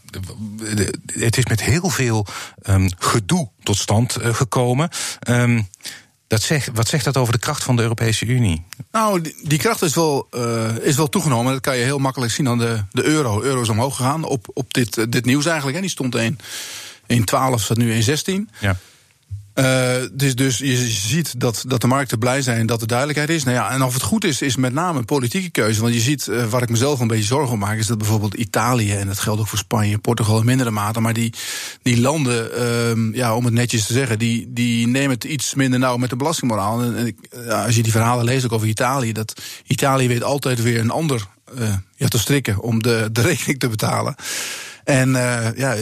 het 1.05 1.37
is 1.37 1.45
met 1.45 1.63
heel 1.63 1.89
veel 1.89 2.25
um, 2.69 2.89
gedoe 2.97 3.49
tot 3.63 3.77
stand 3.77 4.17
gekomen. 4.21 4.89
Um, 5.29 5.67
dat 6.27 6.41
zegt, 6.41 6.69
wat 6.73 6.87
zegt 6.87 7.05
dat 7.05 7.17
over 7.17 7.33
de 7.33 7.39
kracht 7.39 7.63
van 7.63 7.75
de 7.75 7.81
Europese 7.81 8.25
Unie? 8.25 8.65
Nou, 8.91 9.21
die, 9.21 9.35
die 9.43 9.59
kracht 9.59 9.81
is 9.81 9.95
wel, 9.95 10.27
uh, 10.31 10.75
is 10.81 10.95
wel 10.95 11.09
toegenomen. 11.09 11.53
Dat 11.53 11.61
kan 11.61 11.77
je 11.77 11.83
heel 11.83 11.97
makkelijk 11.97 12.31
zien 12.31 12.47
aan 12.47 12.57
de, 12.57 12.83
de 12.91 13.03
euro. 13.03 13.41
Euro 13.41 13.61
is 13.61 13.69
omhoog 13.69 13.95
gegaan 13.95 14.23
op, 14.23 14.47
op 14.53 14.73
dit, 14.73 14.97
uh, 14.97 15.05
dit 15.09 15.25
nieuws 15.25 15.45
eigenlijk. 15.45 15.75
Hè. 15.75 15.81
Die 15.81 15.91
stond 15.91 16.15
1, 16.15 16.37
1,12, 16.37 17.17
staat 17.55 17.77
nu 17.77 18.03
1,16. 18.03 18.09
Ja. 18.59 18.77
Uh, 19.59 19.95
dus, 20.11 20.35
dus 20.35 20.57
je 20.57 20.75
ziet 20.89 21.39
dat, 21.39 21.63
dat 21.67 21.81
de 21.81 21.87
markten 21.87 22.19
blij 22.19 22.41
zijn 22.41 22.65
dat 22.65 22.81
er 22.81 22.87
duidelijkheid 22.87 23.29
is. 23.29 23.43
Nou 23.43 23.57
ja, 23.57 23.71
en 23.71 23.83
of 23.83 23.93
het 23.93 24.03
goed 24.03 24.23
is, 24.23 24.41
is 24.41 24.55
met 24.55 24.73
name 24.73 24.99
een 24.99 25.05
politieke 25.05 25.49
keuze. 25.49 25.81
Want 25.81 25.93
je 25.93 25.99
ziet, 25.99 26.27
uh, 26.27 26.45
waar 26.45 26.61
ik 26.61 26.69
mezelf 26.69 26.99
een 26.99 27.07
beetje 27.07 27.23
zorgen 27.23 27.53
om 27.53 27.59
maak, 27.59 27.77
is 27.77 27.87
dat 27.87 27.97
bijvoorbeeld 27.97 28.33
Italië, 28.33 28.93
en 28.93 29.07
dat 29.07 29.19
geldt 29.19 29.39
ook 29.39 29.47
voor 29.47 29.57
Spanje, 29.57 29.97
Portugal 29.97 30.39
in 30.39 30.45
mindere 30.45 30.71
mate, 30.71 30.99
maar 30.99 31.13
die, 31.13 31.33
die 31.81 31.99
landen, 32.01 32.49
uh, 33.09 33.15
ja, 33.15 33.35
om 33.35 33.45
het 33.45 33.53
netjes 33.53 33.85
te 33.85 33.93
zeggen, 33.93 34.19
die, 34.19 34.53
die 34.53 34.87
nemen 34.87 35.09
het 35.09 35.23
iets 35.23 35.53
minder 35.53 35.79
nauw 35.79 35.97
met 35.97 36.09
de 36.09 36.15
belastingmoraal. 36.15 36.81
En, 36.81 36.95
en 36.95 37.17
ja, 37.45 37.65
als 37.65 37.75
je 37.75 37.83
die 37.83 37.91
verhalen 37.91 38.25
leest 38.25 38.45
ook 38.45 38.51
over 38.51 38.67
Italië, 38.67 39.11
dat 39.11 39.41
Italië 39.65 40.07
weet 40.07 40.23
altijd 40.23 40.61
weer 40.61 40.79
een 40.79 40.91
ander 40.91 41.27
uh, 41.59 41.73
ja, 41.95 42.07
te 42.07 42.19
strikken 42.19 42.61
om 42.61 42.81
de, 42.81 43.09
de 43.11 43.21
rekening 43.21 43.59
te 43.59 43.69
betalen. 43.69 44.15
En 44.83 45.11
ja, 45.55 45.75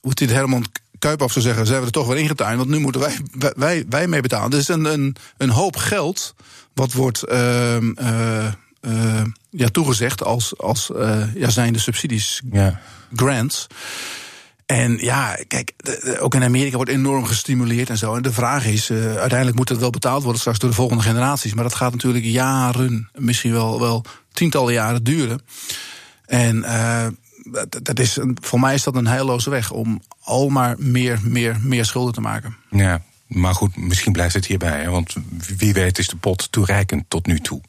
hoe 0.00 0.14
dit 0.14 0.30
Herman 0.30 0.66
Kuiphoff 1.04 1.32
zou 1.32 1.44
zeggen, 1.44 1.66
zijn 1.66 1.80
we 1.80 1.86
er 1.86 1.92
toch 1.92 2.06
weer 2.06 2.16
ingetuind, 2.16 2.56
want 2.56 2.68
nu 2.68 2.78
moeten 2.78 3.00
wij, 3.00 3.16
wij, 3.56 3.84
wij 3.88 4.06
mee 4.06 4.20
betalen. 4.20 4.50
Dus 4.50 4.68
een, 4.68 4.84
een, 4.84 5.16
een 5.36 5.50
hoop 5.50 5.76
geld 5.76 6.34
wat 6.74 6.92
wordt 6.92 7.24
uh, 7.28 7.80
uh, 7.80 9.22
ja, 9.50 9.68
toegezegd 9.68 10.24
als, 10.24 10.58
als 10.58 10.90
uh, 10.96 11.34
ja, 11.34 11.50
zijn 11.50 11.72
de 11.72 11.78
subsidies, 11.78 12.42
ja. 12.50 12.80
grants. 13.14 13.66
En 14.66 14.98
ja, 15.00 15.38
kijk, 15.48 15.72
ook 16.18 16.34
in 16.34 16.42
Amerika 16.42 16.76
wordt 16.76 16.90
enorm 16.90 17.24
gestimuleerd 17.24 17.90
en 17.90 17.98
zo. 17.98 18.14
En 18.14 18.22
de 18.22 18.32
vraag 18.32 18.66
is, 18.66 18.90
uh, 18.90 19.16
uiteindelijk 19.16 19.58
moet 19.58 19.68
het 19.68 19.78
wel 19.78 19.90
betaald 19.90 20.22
worden 20.22 20.40
straks 20.40 20.58
door 20.58 20.70
de 20.70 20.76
volgende 20.76 21.02
generaties. 21.02 21.54
Maar 21.54 21.64
dat 21.64 21.74
gaat 21.74 21.92
natuurlijk 21.92 22.24
jaren, 22.24 23.10
misschien 23.14 23.52
wel, 23.52 23.80
wel 23.80 24.04
tientallen 24.32 24.72
jaren 24.72 25.04
duren. 25.04 25.42
En 26.26 26.56
uh, 26.56 27.06
dat 27.82 27.98
is, 27.98 28.18
voor 28.34 28.60
mij 28.60 28.74
is 28.74 28.82
dat 28.82 28.96
een 28.96 29.06
heilloze 29.06 29.50
weg 29.50 29.70
om 29.70 30.02
al 30.20 30.48
maar 30.48 30.76
meer, 30.78 31.18
meer, 31.22 31.60
meer 31.62 31.84
schulden 31.84 32.14
te 32.14 32.20
maken. 32.20 32.56
Ja, 32.70 33.02
maar 33.26 33.54
goed, 33.54 33.76
misschien 33.76 34.12
blijft 34.12 34.34
het 34.34 34.46
hierbij. 34.46 34.88
Want 34.88 35.14
wie 35.56 35.72
weet 35.72 35.98
is 35.98 36.08
de 36.08 36.16
pot 36.16 36.52
toereikend 36.52 37.04
tot 37.08 37.26
nu 37.26 37.40
toe. 37.40 37.60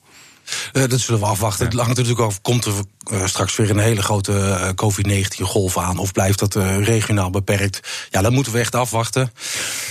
Uh, 0.73 0.87
dat 0.87 0.99
zullen 0.99 1.19
we 1.19 1.25
afwachten. 1.25 1.65
Ja. 1.65 1.71
Het 1.71 1.79
hangt 1.79 1.97
natuurlijk 1.97 2.25
over, 2.25 2.41
komt 2.41 2.65
er 2.65 2.73
uh, 3.13 3.25
straks 3.25 3.55
weer 3.55 3.69
een 3.69 3.77
hele 3.77 4.01
grote 4.01 4.31
uh, 4.31 4.69
COVID-19-golf 4.75 5.77
aan... 5.77 5.97
of 5.97 6.11
blijft 6.11 6.39
dat 6.39 6.55
regionaal 6.79 7.29
beperkt? 7.29 8.07
Ja, 8.09 8.21
dat 8.21 8.31
moeten 8.31 8.53
we 8.53 8.59
echt 8.59 8.75
afwachten. 8.75 9.31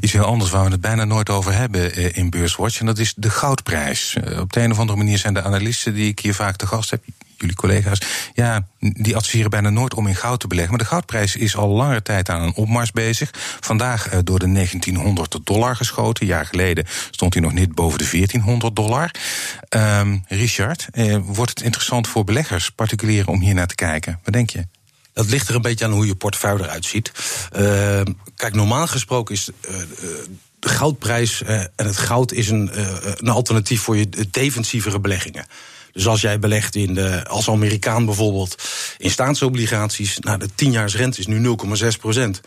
Iets 0.00 0.12
heel 0.12 0.24
anders 0.24 0.50
waar 0.50 0.64
we 0.64 0.70
het 0.70 0.80
bijna 0.80 1.04
nooit 1.04 1.30
over 1.30 1.54
hebben 1.54 1.94
eh, 1.94 2.16
in 2.16 2.30
Beurswatch. 2.30 2.80
En 2.80 2.86
dat 2.86 2.98
is 2.98 3.14
de 3.16 3.30
goudprijs. 3.30 4.14
Eh, 4.14 4.40
op 4.40 4.52
de 4.52 4.60
een 4.60 4.70
of 4.70 4.78
andere 4.78 4.98
manier 4.98 5.18
zijn 5.18 5.34
de 5.34 5.42
analisten 5.42 5.94
die 5.94 6.08
ik 6.08 6.18
hier 6.18 6.34
vaak 6.34 6.56
te 6.56 6.66
gast 6.66 6.90
heb, 6.90 7.02
jullie 7.38 7.56
collega's, 7.56 8.00
ja, 8.34 8.66
die 8.78 9.16
adviseren 9.16 9.50
bijna 9.50 9.70
nooit 9.70 9.94
om 9.94 10.06
in 10.06 10.14
goud 10.14 10.40
te 10.40 10.46
beleggen. 10.46 10.74
Maar 10.74 10.82
de 10.82 10.90
goudprijs 10.90 11.36
is 11.36 11.56
al 11.56 11.68
langere 11.68 12.02
tijd 12.02 12.28
aan 12.28 12.42
een 12.42 12.54
opmars 12.54 12.90
bezig. 12.90 13.30
Vandaag 13.60 14.08
eh, 14.08 14.18
door 14.24 14.38
de 14.38 14.52
1900 14.52 15.38
dollar 15.44 15.76
geschoten. 15.76 16.22
Een 16.22 16.28
jaar 16.28 16.46
geleden 16.46 16.84
stond 17.10 17.34
hij 17.34 17.42
nog 17.42 17.52
niet 17.52 17.74
boven 17.74 17.98
de 17.98 18.08
1400 18.10 18.76
dollar. 18.76 19.10
Um, 19.68 20.24
Richard, 20.26 20.86
eh, 20.90 21.16
wordt 21.22 21.50
het 21.50 21.62
interessant 21.62 22.08
voor 22.08 22.24
beleggers, 22.24 22.70
particulieren, 22.70 23.32
om 23.32 23.40
hier 23.40 23.54
naar 23.54 23.66
te 23.66 23.74
kijken? 23.74 24.20
Wat 24.24 24.32
denk 24.32 24.50
je? 24.50 24.66
Dat 25.18 25.28
ligt 25.28 25.48
er 25.48 25.54
een 25.54 25.62
beetje 25.62 25.84
aan 25.84 25.92
hoe 25.92 26.06
je 26.06 26.14
portefeuille 26.14 26.62
eruit 26.62 26.84
ziet. 26.84 27.12
Uh, 27.56 28.00
kijk, 28.36 28.54
normaal 28.54 28.86
gesproken 28.86 29.34
is. 29.34 29.50
Uh, 29.70 29.76
de 30.58 30.68
goudprijs 30.68 31.42
uh, 31.42 31.60
en 31.60 31.70
het 31.86 31.96
goud 31.96 32.32
is 32.32 32.48
een, 32.48 32.70
een 33.24 33.28
alternatief 33.28 33.80
voor 33.80 33.96
je 33.96 34.08
defensievere 34.30 35.00
beleggingen. 35.00 35.46
Dus 35.92 36.06
als 36.06 36.20
jij 36.20 36.38
belegt 36.38 36.74
in 36.74 36.94
de, 36.94 37.26
als 37.26 37.50
Amerikaan 37.50 38.04
bijvoorbeeld 38.04 38.62
in 38.98 39.10
staatsobligaties, 39.10 40.18
nou 40.18 40.38
de 40.38 40.48
10 40.54 40.86
rente 40.86 41.18
is 41.18 41.26
nu 41.26 41.56
0,6 41.82 41.86
procent. 42.00 42.40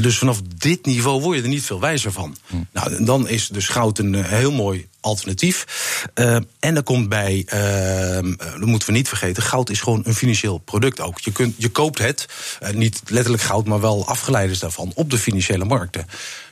Dus 0.00 0.18
vanaf 0.18 0.40
dit 0.56 0.86
niveau 0.86 1.20
word 1.20 1.36
je 1.36 1.42
er 1.42 1.48
niet 1.48 1.64
veel 1.64 1.80
wijzer 1.80 2.12
van. 2.12 2.36
Hm. 2.46 2.56
Nou, 2.72 3.04
dan 3.04 3.28
is 3.28 3.48
dus 3.48 3.68
goud 3.68 3.98
een 3.98 4.24
heel 4.24 4.52
mooi 4.52 4.88
alternatief. 5.00 5.66
Uh, 6.14 6.36
en 6.58 6.76
er 6.76 6.82
komt 6.82 7.08
bij, 7.08 7.46
uh, 7.54 8.34
dat 8.38 8.66
moeten 8.66 8.88
we 8.88 8.94
niet 8.94 9.08
vergeten, 9.08 9.42
goud 9.42 9.70
is 9.70 9.80
gewoon 9.80 10.02
een 10.04 10.14
financieel 10.14 10.58
product 10.58 11.00
ook. 11.00 11.18
Je, 11.18 11.32
kunt, 11.32 11.54
je 11.58 11.68
koopt 11.68 11.98
het, 11.98 12.26
uh, 12.62 12.70
niet 12.70 13.02
letterlijk 13.06 13.42
goud, 13.42 13.66
maar 13.66 13.80
wel 13.80 14.06
afgeleiders 14.06 14.58
daarvan, 14.58 14.92
op 14.94 15.10
de 15.10 15.18
financiële 15.18 15.64
markten. 15.64 16.06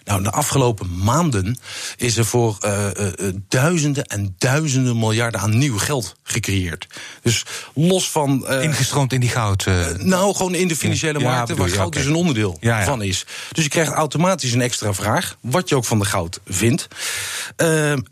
Nou, 0.07 0.23
de 0.23 0.31
afgelopen 0.31 0.97
maanden 1.05 1.59
is 1.97 2.17
er 2.17 2.25
voor 2.25 2.59
uh, 2.65 2.87
uh, 2.97 3.33
duizenden 3.49 4.05
en 4.05 4.35
duizenden 4.39 4.99
miljarden 4.99 5.41
aan 5.41 5.59
nieuw 5.59 5.79
geld 5.79 6.17
gecreëerd. 6.23 6.87
Dus 7.23 7.45
los 7.75 8.11
van. 8.11 8.47
Uh, 8.49 8.63
Ingestroomd 8.63 9.13
in 9.13 9.21
die 9.21 9.29
goud. 9.29 9.67
nou, 9.97 10.35
gewoon 10.35 10.55
in 10.55 10.69
de 10.69 10.77
financiële 10.77 11.19
ja, 11.19 11.31
markten, 11.31 11.57
waar 11.57 11.69
goud 11.69 11.93
dus 11.93 12.05
een 12.05 12.15
onderdeel 12.15 12.57
ja, 12.61 12.79
ja. 12.79 12.85
van 12.85 13.03
is. 13.03 13.27
Dus 13.53 13.65
je 13.65 13.71
krijgt 13.71 13.93
automatisch 13.93 14.53
een 14.53 14.61
extra 14.61 14.93
vraag, 14.93 15.37
wat 15.41 15.69
je 15.69 15.77
ook 15.77 15.85
van 15.85 15.99
de 15.99 16.05
goud 16.05 16.41
vindt. 16.47 16.89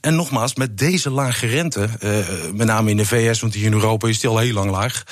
en 0.01 0.15
nogmaals, 0.15 0.55
met 0.55 0.79
deze 0.79 1.11
lage 1.11 1.47
rente, 1.47 1.89
met 2.55 2.67
name 2.67 2.91
in 2.91 2.97
de 2.97 3.07
VS, 3.07 3.41
want 3.41 3.55
hier 3.55 3.65
in 3.65 3.73
Europa 3.73 4.09
is 4.09 4.21
die 4.21 4.31
al 4.31 4.39
heel 4.39 4.55
lang 4.55 4.71
laag, 4.71 5.03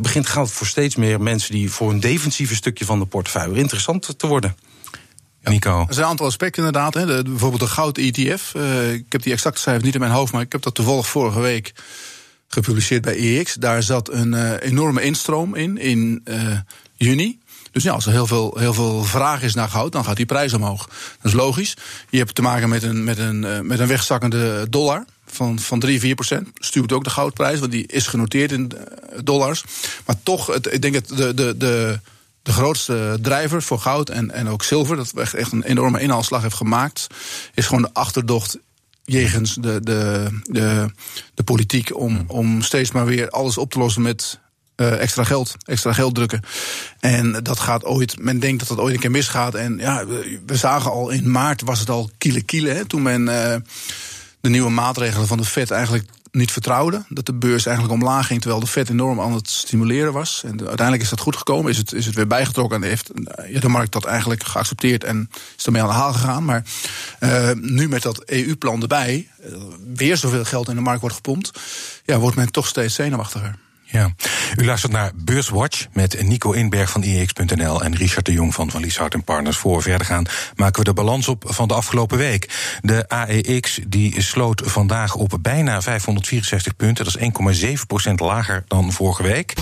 begint 0.00 0.26
goud 0.26 0.50
voor 0.50 0.66
steeds 0.66 0.96
meer 0.96 1.20
mensen 1.20 1.52
die 1.52 1.70
voor 1.70 1.90
een 1.90 2.00
defensieve 2.00 2.54
stukje 2.54 2.84
van 2.84 2.98
de 2.98 3.06
portefeuille 3.06 3.58
interessant 3.58 4.18
te 4.18 4.26
worden. 4.26 4.56
Nico. 5.42 5.78
Er 5.78 5.94
zijn 5.94 6.04
een 6.04 6.10
aantal 6.10 6.26
aspecten 6.26 6.64
inderdaad. 6.64 6.94
Hè. 6.94 7.06
De, 7.06 7.22
bijvoorbeeld 7.22 7.60
de 7.60 7.68
goud-ETF. 7.68 8.52
Uh, 8.56 8.88
eh, 8.88 8.92
ik 8.92 9.12
heb 9.12 9.22
die 9.22 9.32
exacte 9.32 9.60
cijfers 9.60 9.84
niet 9.84 9.94
in 9.94 10.00
mijn 10.00 10.12
hoofd, 10.12 10.32
maar 10.32 10.42
ik 10.42 10.52
heb 10.52 10.62
dat 10.62 10.74
toevallig 10.74 11.06
vorige 11.06 11.40
week 11.40 11.72
gepubliceerd 12.48 13.02
bij 13.02 13.38
EX. 13.38 13.54
Daar 13.54 13.82
zat 13.82 14.10
een 14.10 14.32
uh, 14.32 14.52
enorme 14.60 15.02
instroom 15.02 15.54
in, 15.54 15.78
in 15.78 16.20
uh, 16.24 16.58
juni. 16.94 17.38
Dus 17.72 17.82
ja, 17.82 17.92
als 17.92 18.06
er 18.06 18.12
heel 18.12 18.26
veel, 18.26 18.56
heel 18.58 18.74
veel 18.74 19.04
vraag 19.04 19.42
is 19.42 19.54
naar 19.54 19.68
goud, 19.68 19.92
dan 19.92 20.04
gaat 20.04 20.16
die 20.16 20.26
prijs 20.26 20.52
omhoog. 20.52 20.86
Dat 20.86 21.32
is 21.32 21.32
logisch. 21.32 21.76
Je 22.10 22.18
hebt 22.18 22.34
te 22.34 22.42
maken 22.42 22.68
met 22.68 22.82
een, 22.82 23.04
met 23.04 23.18
een, 23.18 23.66
met 23.66 23.78
een 23.78 23.86
wegzakkende 23.86 24.66
dollar 24.70 25.04
van, 25.32 25.58
van 25.58 25.80
3, 25.80 26.00
4 26.00 26.14
procent. 26.14 26.48
Stuurt 26.54 26.92
ook 26.92 27.04
de 27.04 27.10
goudprijs, 27.10 27.58
want 27.58 27.72
die 27.72 27.86
is 27.86 28.06
genoteerd 28.06 28.52
in 28.52 28.72
dollars. 29.24 29.64
Maar 30.06 30.16
toch, 30.22 30.46
het, 30.46 30.72
ik 30.72 30.82
denk 30.82 30.94
dat 30.94 31.18
de, 31.18 31.34
de, 31.34 31.56
de, 31.56 32.00
de 32.42 32.52
grootste 32.52 33.18
drijver 33.20 33.62
voor 33.62 33.78
goud 33.78 34.08
en, 34.08 34.30
en 34.30 34.48
ook 34.48 34.62
zilver, 34.62 34.96
dat 34.96 35.12
echt, 35.12 35.34
echt 35.34 35.52
een 35.52 35.62
enorme 35.62 36.00
inhaalslag 36.00 36.42
heeft 36.42 36.54
gemaakt, 36.54 37.06
is 37.54 37.66
gewoon 37.66 37.82
de 37.82 37.90
achterdocht 37.92 38.58
jegens 39.04 39.54
de, 39.54 39.80
de, 39.82 40.28
de, 40.42 40.90
de 41.34 41.42
politiek 41.42 41.96
om, 41.96 42.16
hmm. 42.16 42.24
om 42.30 42.62
steeds 42.62 42.92
maar 42.92 43.06
weer 43.06 43.30
alles 43.30 43.58
op 43.58 43.70
te 43.70 43.78
lossen 43.78 44.02
met 44.02 44.40
uh, 44.76 45.00
extra 45.00 45.24
geld, 45.24 45.54
extra 45.64 45.92
geld 45.92 46.14
drukken. 46.14 46.40
En 47.00 47.42
dat 47.42 47.60
gaat 47.60 47.84
ooit, 47.84 48.18
men 48.18 48.38
denkt 48.38 48.58
dat 48.58 48.68
dat 48.68 48.78
ooit 48.78 48.94
een 48.94 49.00
keer 49.00 49.10
misgaat. 49.10 49.54
En 49.54 49.78
ja, 49.78 50.06
we, 50.46 50.56
zagen 50.56 50.90
al 50.90 51.10
in 51.10 51.30
maart 51.30 51.62
was 51.62 51.80
het 51.80 51.90
al 51.90 52.10
kiele 52.18 52.42
kiele, 52.42 52.70
hè, 52.70 52.84
toen 52.84 53.02
men 53.02 53.22
uh, 53.22 53.54
de 54.42 54.48
nieuwe 54.48 54.70
maatregelen 54.70 55.26
van 55.26 55.38
de 55.38 55.44
Fed 55.44 55.70
eigenlijk 55.70 56.08
niet 56.30 56.52
vertrouwde. 56.52 57.04
Dat 57.08 57.26
de 57.26 57.34
beurs 57.34 57.66
eigenlijk 57.66 58.02
omlaag 58.02 58.26
ging 58.26 58.40
terwijl 58.40 58.60
de 58.60 58.66
Fed 58.70 58.88
enorm 58.88 59.20
aan 59.20 59.32
het 59.32 59.48
stimuleren 59.48 60.12
was. 60.12 60.42
En 60.44 60.58
uiteindelijk 60.58 61.02
is 61.02 61.08
dat 61.08 61.20
goed 61.20 61.36
gekomen, 61.36 61.70
is 61.70 61.76
het, 61.76 61.92
is 61.92 62.06
het 62.06 62.14
weer 62.14 62.26
bijgetrokken 62.26 62.82
en 62.82 62.88
heeft 62.88 63.10
ja, 63.48 63.60
de 63.60 63.68
markt 63.68 63.92
dat 63.92 64.04
eigenlijk 64.04 64.44
geaccepteerd 64.44 65.04
en 65.04 65.30
is 65.56 65.66
ermee 65.66 65.82
aan 65.82 65.88
de 65.88 65.94
haal 65.94 66.12
gegaan. 66.12 66.44
Maar 66.44 66.64
uh, 67.20 67.50
nu 67.52 67.88
met 67.88 68.02
dat 68.02 68.24
EU-plan 68.24 68.82
erbij, 68.82 69.28
uh, 69.46 69.56
weer 69.94 70.16
zoveel 70.16 70.44
geld 70.44 70.68
in 70.68 70.74
de 70.74 70.80
markt 70.80 71.00
wordt 71.00 71.16
gepompt, 71.16 71.60
ja, 72.04 72.18
wordt 72.18 72.36
men 72.36 72.52
toch 72.52 72.66
steeds 72.66 72.94
zenuwachtiger. 72.94 73.54
Ja, 73.92 74.10
u 74.56 74.64
luistert 74.64 74.92
naar 74.92 75.10
Beurswatch 75.14 75.86
met 75.92 76.22
Nico 76.22 76.52
Inberg 76.52 76.90
van 76.90 77.02
IEX.nl 77.02 77.82
en 77.82 77.96
Richard 77.96 78.26
de 78.26 78.32
Jong 78.32 78.54
van 78.54 78.70
Van 78.70 78.80
Lieshout 78.80 79.24
Partners. 79.24 79.56
Voor 79.56 79.76
we 79.76 79.82
verder 79.82 80.06
gaan, 80.06 80.26
maken 80.56 80.78
we 80.78 80.84
de 80.84 80.92
balans 80.92 81.28
op 81.28 81.44
van 81.46 81.68
de 81.68 81.74
afgelopen 81.74 82.18
week. 82.18 82.78
De 82.80 83.08
AEX 83.08 83.80
die 83.86 84.22
sloot 84.22 84.62
vandaag 84.64 85.14
op 85.14 85.38
bijna 85.40 85.82
564 85.82 86.76
punten. 86.76 87.04
Dat 87.04 87.16
is 87.16 87.72
1,7% 88.08 88.14
lager 88.14 88.64
dan 88.66 88.92
vorige 88.92 89.22
week. 89.22 89.54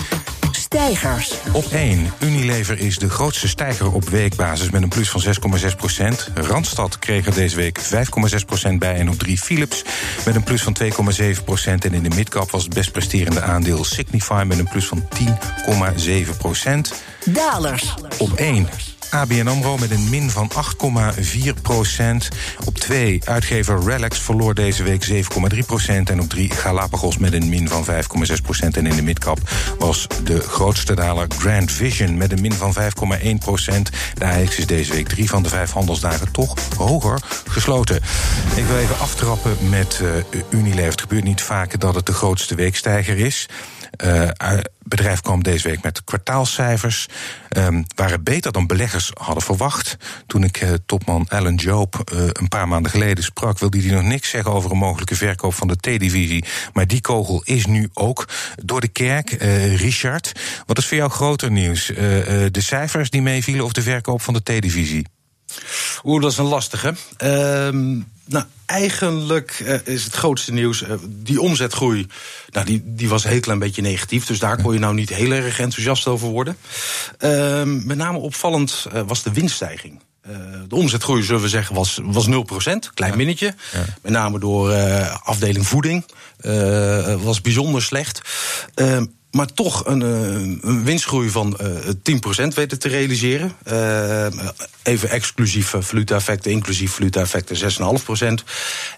Stijgers. 0.55 1.33
Op 1.53 1.65
1. 1.71 2.13
Unilever 2.19 2.79
is 2.79 2.97
de 2.97 3.09
grootste 3.09 3.47
stijger 3.47 3.93
op 3.93 4.09
weekbasis 4.09 4.69
met 4.69 4.81
een 4.81 4.89
plus 4.89 5.09
van 5.09 5.23
6,6 5.23 5.75
procent. 5.77 6.29
Randstad 6.33 6.99
kreeg 6.99 7.25
er 7.25 7.33
deze 7.33 7.55
week 7.55 7.79
5,6 7.79 8.45
procent 8.45 8.79
bij. 8.79 8.95
En 8.95 9.09
op 9.09 9.19
3 9.19 9.37
Philips 9.37 9.83
met 10.25 10.35
een 10.35 10.43
plus 10.43 10.63
van 10.63 10.77
2,7 10.83 11.43
procent. 11.43 11.85
En 11.85 11.93
in 11.93 12.03
de 12.03 12.15
midcap 12.15 12.51
was 12.51 12.63
het 12.63 12.73
best 12.73 12.91
presterende 12.91 13.41
aandeel 13.41 13.83
Signify 13.83 14.43
met 14.47 14.57
een 14.59 14.69
plus 14.69 14.85
van 14.85 15.07
10,7 15.19 16.37
procent. 16.37 16.93
Dalers. 17.25 17.93
Op 18.17 18.33
1. 18.33 18.67
ABN 19.11 19.47
AMRO 19.47 19.77
met 19.77 19.91
een 19.91 20.09
min 20.09 20.29
van 20.29 20.51
8,4 20.53 21.61
procent. 21.61 22.29
Op 22.65 22.77
2 22.77 23.21
uitgever 23.25 23.83
Relax 23.83 24.19
verloor 24.19 24.53
deze 24.53 24.83
week 24.83 25.07
7,3 25.53 25.59
procent. 25.65 26.09
En 26.09 26.21
op 26.21 26.29
3 26.29 26.49
Galapagos 26.49 27.17
met 27.17 27.33
een 27.33 27.49
min 27.49 27.67
van 27.67 27.85
5,6 27.85 27.91
procent. 28.43 28.77
En 28.77 28.85
in 28.85 28.95
de 28.95 29.01
midcap 29.01 29.39
was 29.79 30.07
de 30.23 30.39
grootste 30.39 30.93
daler 30.95 31.27
Grand 31.37 31.71
Vision 31.71 32.17
met 32.17 32.31
een 32.31 32.41
min 32.41 32.53
van 32.53 32.75
5,1 33.23 33.27
procent. 33.39 33.89
De 34.13 34.25
AX 34.25 34.57
is 34.57 34.67
deze 34.67 34.93
week 34.93 35.07
drie 35.07 35.29
van 35.29 35.43
de 35.43 35.49
vijf 35.49 35.71
handelsdagen 35.71 36.31
toch 36.31 36.53
hoger 36.77 37.21
gesloten. 37.47 37.95
Ik 38.55 38.65
wil 38.65 38.77
even 38.77 38.99
aftrappen 38.99 39.57
met 39.69 39.99
uh, 40.01 40.09
Unilever. 40.49 40.91
Het 40.91 41.01
gebeurt 41.01 41.23
niet 41.23 41.41
vaak 41.41 41.79
dat 41.79 41.95
het 41.95 42.05
de 42.05 42.13
grootste 42.13 42.55
weekstijger 42.55 43.17
is. 43.17 43.47
Het 44.01 44.69
bedrijf 44.83 45.21
kwam 45.21 45.43
deze 45.43 45.67
week 45.67 45.83
met 45.83 46.03
kwartaalcijfers. 46.03 47.07
Um, 47.57 47.85
waren 47.95 48.23
beter 48.23 48.51
dan 48.51 48.67
beleggers 48.67 49.11
hadden 49.13 49.43
verwacht. 49.43 49.97
Toen 50.27 50.43
ik 50.43 50.61
uh, 50.61 50.69
topman 50.85 51.25
Alan 51.29 51.55
Job 51.55 52.11
uh, 52.13 52.19
een 52.31 52.47
paar 52.47 52.67
maanden 52.67 52.91
geleden 52.91 53.23
sprak, 53.23 53.59
wilde 53.59 53.79
hij 53.81 53.91
nog 53.95 54.03
niks 54.03 54.29
zeggen 54.29 54.51
over 54.51 54.71
een 54.71 54.77
mogelijke 54.77 55.15
verkoop 55.15 55.53
van 55.53 55.67
de 55.67 55.75
T-divisie. 55.75 56.45
Maar 56.73 56.87
die 56.87 57.01
kogel 57.01 57.41
is 57.43 57.65
nu 57.65 57.89
ook 57.93 58.27
door 58.63 58.81
de 58.81 58.87
kerk. 58.87 59.29
Richard, 59.75 60.31
wat 60.65 60.77
is 60.77 60.85
voor 60.85 60.97
jou 60.97 61.09
groter 61.09 61.51
nieuws? 61.51 61.85
de 61.85 62.51
cijfers 62.51 63.09
die 63.09 63.21
meevielen 63.21 63.65
of 63.65 63.73
de 63.73 63.81
verkoop 63.81 64.21
van 64.21 64.33
de 64.33 64.43
T-divisie? 64.43 65.05
Oeh, 66.03 66.21
dat 66.21 66.31
is 66.31 66.37
een 66.37 66.45
lastige. 66.45 66.93
Ehm, 67.17 67.99
nou, 68.31 68.45
eigenlijk 68.65 69.61
uh, 69.63 69.75
is 69.83 70.03
het 70.03 70.13
grootste 70.13 70.53
nieuws. 70.53 70.81
Uh, 70.81 70.93
die 71.07 71.41
omzetgroei, 71.41 72.07
nou, 72.49 72.65
die, 72.65 72.81
die 72.85 73.09
was 73.09 73.23
een 73.23 73.29
heel 73.29 73.39
klein 73.39 73.59
beetje 73.59 73.81
negatief. 73.81 74.25
Dus 74.25 74.39
daar 74.39 74.61
kon 74.61 74.73
je 74.73 74.79
nou 74.79 74.93
niet 74.93 75.09
heel 75.09 75.31
erg 75.31 75.59
enthousiast 75.59 76.07
over 76.07 76.27
worden. 76.27 76.57
Uh, 77.19 77.63
met 77.63 77.97
name 77.97 78.17
opvallend 78.17 78.87
uh, 78.93 79.01
was 79.07 79.23
de 79.23 79.31
winststijging. 79.31 79.99
de 80.67 80.75
omzetgroei, 80.75 81.23
zullen 81.23 81.41
we 81.41 81.49
zeggen, 81.49 81.75
was, 81.75 81.99
was 82.03 82.27
0%. 82.27 82.31
Klein 82.93 83.17
minnetje. 83.17 83.55
Ja. 83.73 83.85
Met 84.01 84.11
name 84.11 84.39
door 84.39 84.73
afdeling 85.23 85.67
voeding. 85.67 86.05
was 87.23 87.41
bijzonder 87.41 87.81
slecht. 87.81 88.21
Maar 89.31 89.53
toch 89.53 89.85
een, 89.85 90.01
een 90.01 90.83
winstgroei 90.83 91.29
van 91.29 91.57
uh, 91.61 91.67
10% 92.45 92.47
weten 92.55 92.79
te 92.79 92.87
realiseren. 92.87 93.51
Uh, 93.71 94.25
even 94.83 95.09
exclusief 95.09 95.73
valuta-effecten, 95.79 96.51
inclusief 96.51 96.91
valuta-effecten 96.91 97.71
6,5%. 97.71 98.25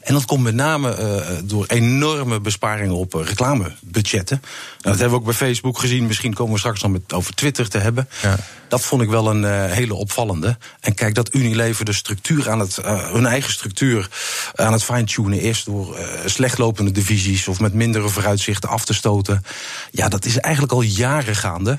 En 0.01 0.13
dat 0.13 0.25
komt 0.25 0.43
met 0.43 0.55
name 0.55 0.95
door 1.43 1.65
enorme 1.67 2.39
besparingen 2.39 2.95
op 2.95 3.13
reclamebudgetten. 3.13 4.41
Nou, 4.41 4.51
dat 4.81 4.99
hebben 4.99 5.09
we 5.09 5.15
ook 5.15 5.25
bij 5.25 5.47
Facebook 5.47 5.79
gezien. 5.79 6.07
Misschien 6.07 6.33
komen 6.33 6.53
we 6.53 6.59
straks 6.59 6.81
nog 6.81 6.91
met 6.91 7.13
over 7.13 7.33
Twitter 7.33 7.69
te 7.69 7.77
hebben. 7.77 8.09
Ja. 8.21 8.37
Dat 8.67 8.81
vond 8.81 9.01
ik 9.01 9.09
wel 9.09 9.29
een 9.29 9.69
hele 9.69 9.93
opvallende. 9.93 10.57
En 10.79 10.93
kijk, 10.93 11.15
dat 11.15 11.33
Unilever 11.33 11.85
de 11.85 11.93
structuur 11.93 12.49
aan 12.49 12.59
het, 12.59 12.79
hun 12.85 13.25
eigen 13.25 13.51
structuur 13.51 14.09
aan 14.55 14.73
het 14.73 14.83
fine-tunen 14.83 15.39
is... 15.39 15.63
door 15.63 15.97
slechtlopende 16.25 16.91
divisies 16.91 17.47
of 17.47 17.59
met 17.59 17.73
mindere 17.73 18.09
vooruitzichten 18.09 18.69
af 18.69 18.85
te 18.85 18.93
stoten. 18.93 19.43
Ja, 19.91 20.09
dat 20.09 20.22
is 20.25 20.37
eigenlijk 20.37 20.73
al 20.73 20.81
jaren 20.81 21.35
gaande. 21.35 21.77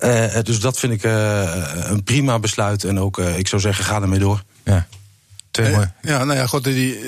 Uh, 0.00 0.40
dus 0.42 0.60
dat 0.60 0.78
vind 0.78 0.92
ik 0.92 1.04
uh, 1.04 1.90
een 1.90 2.02
prima 2.04 2.38
besluit. 2.38 2.84
En 2.84 2.98
ook, 2.98 3.18
uh, 3.18 3.38
ik 3.38 3.48
zou 3.48 3.62
zeggen, 3.62 3.84
ga 3.84 4.00
ermee 4.00 4.18
door. 4.18 4.42
Ja, 4.64 4.86
mooi. 5.58 5.92
ja 6.02 6.24
nou 6.24 6.38
ja, 6.38 6.46
god, 6.46 6.64
die, 6.64 6.98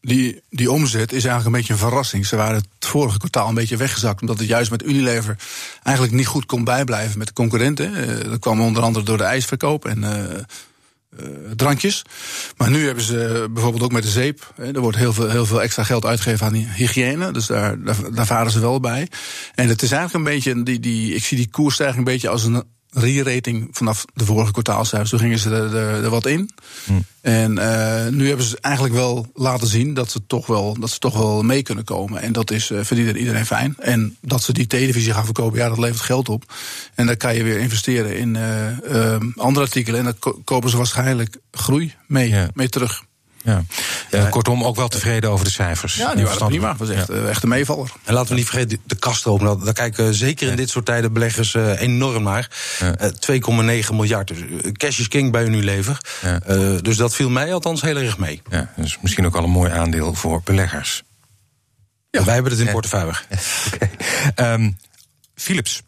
die, 0.00 0.42
die 0.50 0.70
omzet 0.70 1.12
is 1.12 1.24
eigenlijk 1.24 1.46
een 1.46 1.52
beetje 1.52 1.72
een 1.72 1.78
verrassing. 1.78 2.26
Ze 2.26 2.36
waren 2.36 2.56
het 2.56 2.66
vorige 2.78 3.18
kwartaal 3.18 3.48
een 3.48 3.54
beetje 3.54 3.76
weggezakt. 3.76 4.20
Omdat 4.20 4.38
het 4.38 4.48
juist 4.48 4.70
met 4.70 4.84
Unilever 4.84 5.36
eigenlijk 5.82 6.16
niet 6.16 6.26
goed 6.26 6.46
kon 6.46 6.64
bijblijven 6.64 7.18
met 7.18 7.26
de 7.26 7.32
concurrenten. 7.32 7.92
dat 8.30 8.38
kwam 8.38 8.60
onder 8.60 8.82
andere 8.82 9.04
door 9.04 9.18
de 9.18 9.24
ijsverkoop 9.24 9.84
en 9.84 10.02
uh, 10.02 10.10
drankjes. 11.56 12.04
Maar 12.56 12.70
nu 12.70 12.86
hebben 12.86 13.04
ze 13.04 13.48
bijvoorbeeld 13.50 13.82
ook 13.82 13.92
met 13.92 14.02
de 14.02 14.08
zeep. 14.08 14.52
Er 14.56 14.80
wordt 14.80 14.96
heel 14.96 15.12
veel, 15.12 15.30
heel 15.30 15.46
veel 15.46 15.62
extra 15.62 15.84
geld 15.84 16.04
uitgegeven 16.04 16.46
aan 16.46 16.54
hygiëne. 16.54 17.32
Dus 17.32 17.46
daar, 17.46 17.82
daar, 17.82 17.96
daar 18.12 18.26
varen 18.26 18.50
ze 18.50 18.60
wel 18.60 18.80
bij. 18.80 19.08
En 19.54 19.68
het 19.68 19.82
is 19.82 19.90
eigenlijk 19.90 20.24
een 20.24 20.32
beetje. 20.34 20.62
Die, 20.62 20.80
die, 20.80 21.14
ik 21.14 21.24
zie 21.24 21.36
die 21.36 21.50
koersstijging 21.50 21.98
een 21.98 22.12
beetje 22.12 22.28
als 22.28 22.44
een 22.44 22.64
re-rating 22.90 23.68
vanaf 23.72 24.04
de 24.14 24.24
vorige 24.24 24.52
kwartaalcijfers. 24.52 25.10
Toen 25.10 25.18
gingen 25.18 25.38
ze 25.38 25.50
er, 25.50 25.76
er, 25.76 26.04
er 26.04 26.10
wat 26.10 26.26
in. 26.26 26.50
Hm. 26.84 26.92
En 27.20 27.56
uh, 27.58 28.06
nu 28.06 28.28
hebben 28.28 28.46
ze 28.46 28.58
eigenlijk 28.60 28.94
wel 28.94 29.30
laten 29.34 29.66
zien 29.66 29.94
dat 29.94 30.10
ze 30.10 30.20
toch 30.26 30.46
wel, 30.46 30.76
dat 30.80 30.90
ze 30.90 30.98
toch 30.98 31.16
wel 31.16 31.42
mee 31.42 31.62
kunnen 31.62 31.84
komen. 31.84 32.22
En 32.22 32.32
dat 32.32 32.50
is 32.50 32.70
uh, 32.70 32.80
verdient 32.82 33.16
iedereen 33.16 33.46
fijn. 33.46 33.74
En 33.78 34.16
dat 34.20 34.42
ze 34.42 34.52
die 34.52 34.66
televisie 34.66 35.12
gaan 35.12 35.24
verkopen, 35.24 35.58
ja, 35.58 35.68
dat 35.68 35.78
levert 35.78 36.00
geld 36.00 36.28
op. 36.28 36.52
En 36.94 37.06
dan 37.06 37.16
kan 37.16 37.34
je 37.34 37.42
weer 37.42 37.58
investeren 37.58 38.16
in 38.16 38.34
uh, 38.34 39.16
andere 39.36 39.66
artikelen. 39.66 39.98
En 39.98 40.04
dan 40.20 40.34
kopen 40.44 40.70
ze 40.70 40.76
waarschijnlijk 40.76 41.36
groei 41.50 41.94
mee, 42.06 42.28
ja. 42.28 42.50
mee 42.54 42.68
terug. 42.68 43.06
Ja. 43.48 43.64
ja. 44.10 44.28
kortom, 44.28 44.64
ook 44.64 44.76
wel 44.76 44.88
tevreden 44.88 45.30
over 45.30 45.44
de 45.44 45.50
cijfers. 45.50 45.94
Ja, 45.94 46.14
die 46.14 46.24
waren 46.24 46.46
prima. 46.46 46.68
Dat 46.68 46.78
was 46.78 46.88
echt, 46.88 47.08
ja. 47.08 47.26
echt 47.26 47.42
een 47.42 47.48
meevaller. 47.48 47.92
En 48.04 48.14
laten 48.14 48.30
we 48.30 48.34
niet 48.34 48.48
vergeten, 48.48 48.78
de 48.84 48.94
kaststroom. 48.94 49.64
Daar 49.64 49.74
kijken 49.74 50.14
zeker 50.14 50.50
in 50.50 50.56
dit 50.56 50.70
soort 50.70 50.84
tijden 50.84 51.12
beleggers 51.12 51.54
uh, 51.54 51.80
enorm 51.80 52.22
naar. 52.22 52.50
Uh, 52.82 53.82
2,9 53.82 53.94
miljard. 53.94 54.28
Dus 54.28 54.38
cash 54.72 54.98
is 54.98 55.08
king 55.08 55.32
bij 55.32 55.44
Unilever. 55.44 56.00
Uh, 56.48 56.78
dus 56.82 56.96
dat 56.96 57.14
viel 57.14 57.30
mij 57.30 57.54
althans 57.54 57.82
heel 57.82 57.96
erg 57.96 58.18
mee. 58.18 58.42
Ja, 58.50 58.72
dus 58.76 58.98
misschien 59.00 59.26
ook 59.26 59.36
al 59.36 59.44
een 59.44 59.50
mooi 59.50 59.70
aandeel 59.70 60.14
voor 60.14 60.40
beleggers. 60.44 61.02
Ja. 62.10 62.24
Wij 62.24 62.34
hebben 62.34 62.52
het 62.52 62.60
in 62.60 62.72
portefeuille. 62.72 63.12
Okay. 64.34 64.52
Um, 64.52 64.76
Philips. 65.34 65.82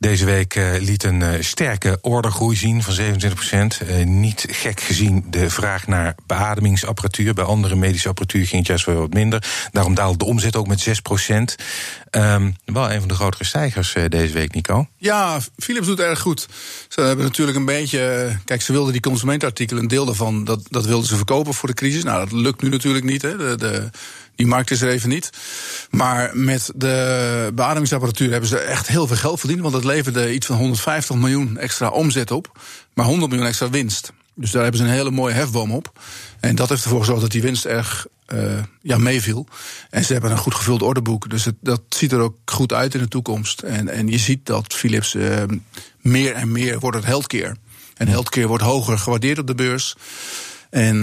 Deze 0.00 0.24
week 0.24 0.54
uh, 0.54 0.72
liet 0.78 1.04
een 1.04 1.20
uh, 1.20 1.28
sterke 1.40 1.98
ordergroei 2.00 2.56
zien 2.56 2.82
van 2.82 2.92
27 2.92 3.38
procent. 3.38 3.80
Uh, 3.82 4.06
niet 4.06 4.46
gek 4.50 4.80
gezien 4.80 5.24
de 5.30 5.50
vraag 5.50 5.86
naar 5.86 6.14
beademingsapparatuur. 6.26 7.34
Bij 7.34 7.44
andere 7.44 7.76
medische 7.76 8.08
apparatuur 8.08 8.46
ging 8.46 8.58
het 8.58 8.66
juist 8.66 8.84
wel 8.84 8.96
wat 8.96 9.12
minder. 9.12 9.68
Daarom 9.72 9.94
daalde 9.94 10.18
de 10.18 10.24
omzet 10.24 10.56
ook 10.56 10.66
met 10.66 10.80
6 10.80 11.00
procent. 11.00 11.56
Um, 12.10 12.56
wel 12.64 12.90
een 12.90 12.98
van 12.98 13.08
de 13.08 13.14
grotere 13.14 13.44
stijgers 13.44 13.94
deze 14.08 14.32
week, 14.32 14.54
Nico. 14.54 14.88
Ja, 14.96 15.40
Philips 15.56 15.86
doet 15.86 16.00
erg 16.00 16.20
goed. 16.20 16.48
Ze 16.88 17.00
hebben 17.00 17.24
natuurlijk 17.24 17.56
een 17.56 17.64
beetje. 17.64 18.30
Kijk, 18.44 18.62
ze 18.62 18.72
wilden 18.72 18.92
die 18.92 19.00
consumentenartikelen, 19.00 19.82
een 19.82 19.88
deel 19.88 20.04
daarvan, 20.04 20.44
dat, 20.44 20.60
dat 20.68 20.86
wilden 20.86 21.08
ze 21.08 21.16
verkopen 21.16 21.54
voor 21.54 21.68
de 21.68 21.74
crisis. 21.74 22.04
Nou, 22.04 22.20
dat 22.20 22.32
lukt 22.32 22.62
nu 22.62 22.68
natuurlijk 22.68 23.04
niet. 23.04 23.22
Hè. 23.22 23.36
De, 23.36 23.56
de, 23.56 23.90
die 24.40 24.48
markt 24.48 24.70
is 24.70 24.80
er 24.80 24.88
even 24.88 25.08
niet. 25.08 25.30
Maar 25.90 26.30
met 26.34 26.70
de 26.74 27.50
beademingsapparatuur 27.54 28.30
hebben 28.30 28.48
ze 28.48 28.58
echt 28.58 28.88
heel 28.88 29.06
veel 29.06 29.16
geld 29.16 29.38
verdiend. 29.38 29.60
Want 29.60 29.74
leverde 29.90 30.34
iets 30.34 30.46
van 30.46 30.56
150 30.56 31.16
miljoen 31.16 31.58
extra 31.58 31.88
omzet 31.88 32.30
op. 32.30 32.60
Maar 32.94 33.06
100 33.06 33.30
miljoen 33.30 33.48
extra 33.48 33.70
winst. 33.70 34.12
Dus 34.34 34.50
daar 34.50 34.62
hebben 34.62 34.80
ze 34.80 34.86
een 34.86 34.92
hele 34.92 35.10
mooie 35.10 35.34
hefboom 35.34 35.72
op. 35.72 36.00
En 36.40 36.56
dat 36.56 36.68
heeft 36.68 36.82
ervoor 36.82 36.98
gezorgd 36.98 37.20
dat 37.20 37.30
die 37.30 37.42
winst 37.42 37.64
erg 37.64 38.06
uh, 38.34 38.62
ja, 38.82 38.98
meeviel. 38.98 39.46
En 39.90 40.04
ze 40.04 40.12
hebben 40.12 40.30
een 40.30 40.38
goed 40.38 40.54
gevuld 40.54 40.82
orderboek. 40.82 41.30
Dus 41.30 41.44
het, 41.44 41.54
dat 41.60 41.82
ziet 41.88 42.12
er 42.12 42.20
ook 42.20 42.36
goed 42.44 42.72
uit 42.72 42.94
in 42.94 43.00
de 43.00 43.08
toekomst. 43.08 43.60
En, 43.60 43.88
en 43.88 44.08
je 44.08 44.18
ziet 44.18 44.46
dat 44.46 44.74
Philips 44.74 45.14
uh, 45.14 45.36
meer 46.00 46.32
en 46.32 46.52
meer 46.52 46.78
wordt 46.78 46.96
het 46.96 47.06
healthcare. 47.06 47.56
En 47.96 48.08
healthcare 48.08 48.46
wordt 48.46 48.62
hoger 48.62 48.98
gewaardeerd 48.98 49.38
op 49.38 49.46
de 49.46 49.54
beurs. 49.54 49.96
En 50.70 50.96
uh, 50.96 51.02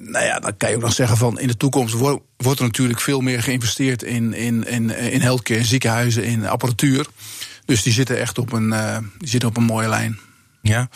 nou 0.00 0.24
ja, 0.24 0.38
dan 0.38 0.56
kan 0.56 0.70
je 0.70 0.76
ook 0.76 0.82
nog 0.82 0.92
zeggen 0.92 1.16
van 1.16 1.38
in 1.38 1.48
de 1.48 1.56
toekomst 1.56 1.94
wordt, 1.94 2.22
wordt 2.36 2.58
er 2.58 2.64
natuurlijk 2.64 3.00
veel 3.00 3.20
meer 3.20 3.42
geïnvesteerd 3.42 4.02
in, 4.02 4.32
in, 4.34 4.66
in, 4.66 4.90
in 4.90 5.20
healthcare, 5.20 5.60
in 5.60 5.66
ziekenhuizen, 5.66 6.24
in 6.24 6.46
apparatuur. 6.46 7.06
Dus 7.64 7.82
die 7.82 7.92
zitten 7.92 8.18
echt 8.18 8.38
op 8.38 8.52
een, 8.52 8.68
uh, 8.68 8.98
die 9.18 9.28
zitten 9.28 9.48
op 9.48 9.56
een 9.56 9.64
mooie 9.64 9.88
lijn. 9.88 10.18
Ja. 10.64 10.88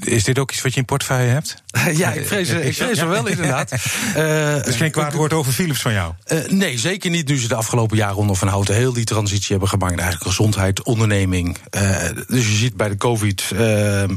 Is 0.00 0.24
dit 0.24 0.38
ook 0.38 0.52
iets 0.52 0.62
wat 0.62 0.72
je 0.72 0.80
in 0.80 0.84
portefeuille 0.84 1.30
hebt? 1.30 1.62
ja, 2.02 2.12
ik 2.12 2.26
vrees, 2.26 2.48
ik 2.48 2.74
vrees 2.74 2.98
er 2.98 3.08
wel 3.08 3.26
inderdaad. 3.26 3.72
Uh, 4.16 4.66
is 4.66 4.76
geen 4.76 4.90
kwaad 4.90 5.12
woord 5.12 5.32
over 5.32 5.52
Philips 5.52 5.80
van 5.80 5.92
jou? 5.92 6.14
Uh, 6.26 6.48
nee, 6.48 6.78
zeker 6.78 7.10
niet. 7.10 7.28
Nu 7.28 7.38
ze 7.38 7.48
de 7.48 7.54
afgelopen 7.54 7.96
jaren 7.96 8.16
onder 8.16 8.36
Van 8.36 8.48
Houten 8.48 8.74
heel 8.74 8.92
die 8.92 9.04
transitie 9.04 9.50
hebben 9.50 9.68
gemaakt. 9.68 9.98
Eigenlijk 9.98 10.22
gezondheid, 10.22 10.82
onderneming. 10.82 11.58
Uh, 11.70 11.96
dus 12.26 12.46
je 12.46 12.56
ziet 12.56 12.76
bij 12.76 12.88
de 12.88 12.96
COVID 12.96 13.44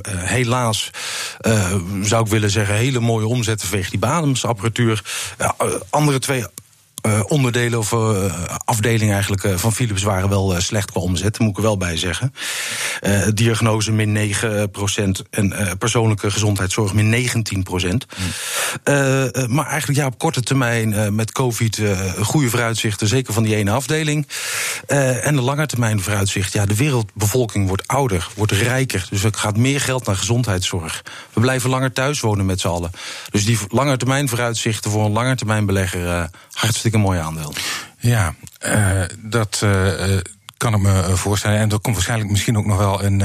helaas, 0.08 0.92
zou 2.02 2.24
ik 2.24 2.32
willen 2.32 2.50
zeggen, 2.50 2.76
hele 2.76 3.00
mooie 3.00 3.28
omzetten 3.28 3.68
vanwege 3.68 3.90
die 3.90 4.00
bademsapparatuur. 4.00 5.04
andere 5.90 6.20
twee 6.20 6.46
uh, 7.08 7.20
onderdelen 7.28 7.80
of 7.80 7.92
uh, 7.92 8.34
afdelingen 8.66 9.13
eigenlijk 9.13 9.44
uh, 9.44 9.58
van 9.58 9.74
Philips 9.74 10.04
waren 10.04 10.30
wel 10.30 10.62
slecht 10.62 10.92
qua 10.92 11.02
omzet, 11.02 11.39
moet 11.39 11.50
ik 11.50 11.56
er 11.58 11.62
wel 11.62 11.78
bij 11.78 11.98
zeggen. 11.98 12.34
diagnose 13.34 13.92
min 13.92 14.34
9% 14.34 15.28
en 15.30 15.54
persoonlijke 15.78 16.32
gezondheidszorg 16.32 16.94
min 16.94 17.10
19 17.10 17.63
procent. 17.63 18.06
Maar 19.48 19.68
eigenlijk 19.68 20.00
ja, 20.00 20.06
op 20.06 20.18
korte 20.18 20.42
termijn 20.42 21.16
met 21.16 21.32
COVID 21.32 21.82
goede 22.22 22.50
vooruitzichten, 22.50 23.08
zeker 23.08 23.34
van 23.34 23.44
die 23.44 23.56
ene 23.56 23.72
afdeling. 23.72 24.28
en 24.88 25.36
de 25.36 25.42
lange 25.42 25.66
termijn 25.66 26.02
vooruitzicht, 26.02 26.54
ja, 26.54 26.66
de 26.66 26.76
wereldbevolking 26.76 27.68
wordt 27.68 27.88
ouder, 27.88 28.28
wordt 28.36 28.52
rijker. 28.52 29.08
Dus 29.10 29.24
er 29.24 29.34
gaat 29.34 29.58
meer 29.58 29.82
geld 29.82 30.06
naar 30.06 30.16
gezondheidszorg. 30.16 31.04
We 31.34 31.42
blijven 31.42 31.70
langer 31.70 31.94
thuis 31.94 32.20
wonen 32.20 32.46
met 32.46 32.60
z'n 32.60 32.68
allen. 32.68 32.92
Dus 33.30 33.46
die 33.46 33.58
lange 33.68 33.98
termijn 33.98 34.30
vooruitzichten 34.30 34.92
voor 34.92 35.06
een 35.06 35.12
lange 35.12 35.36
termijn 35.36 35.66
belegger 35.66 36.30
hartstikke 36.54 36.92
een 36.93 36.99
mooi 36.99 37.19
aandeel. 37.19 37.53
Ja, 37.97 38.36
uh, 38.65 39.01
dat. 39.17 39.62
Uh, 39.63 40.17
kan 40.58 40.73
ik 40.73 40.82
me 40.82 41.17
voorstellen. 41.17 41.60
En 41.60 41.71
er 41.71 41.79
komt 41.79 41.95
waarschijnlijk 41.95 42.29
misschien 42.29 42.58
ook 42.58 42.65
nog 42.65 42.77
wel 42.77 43.03
een, 43.03 43.21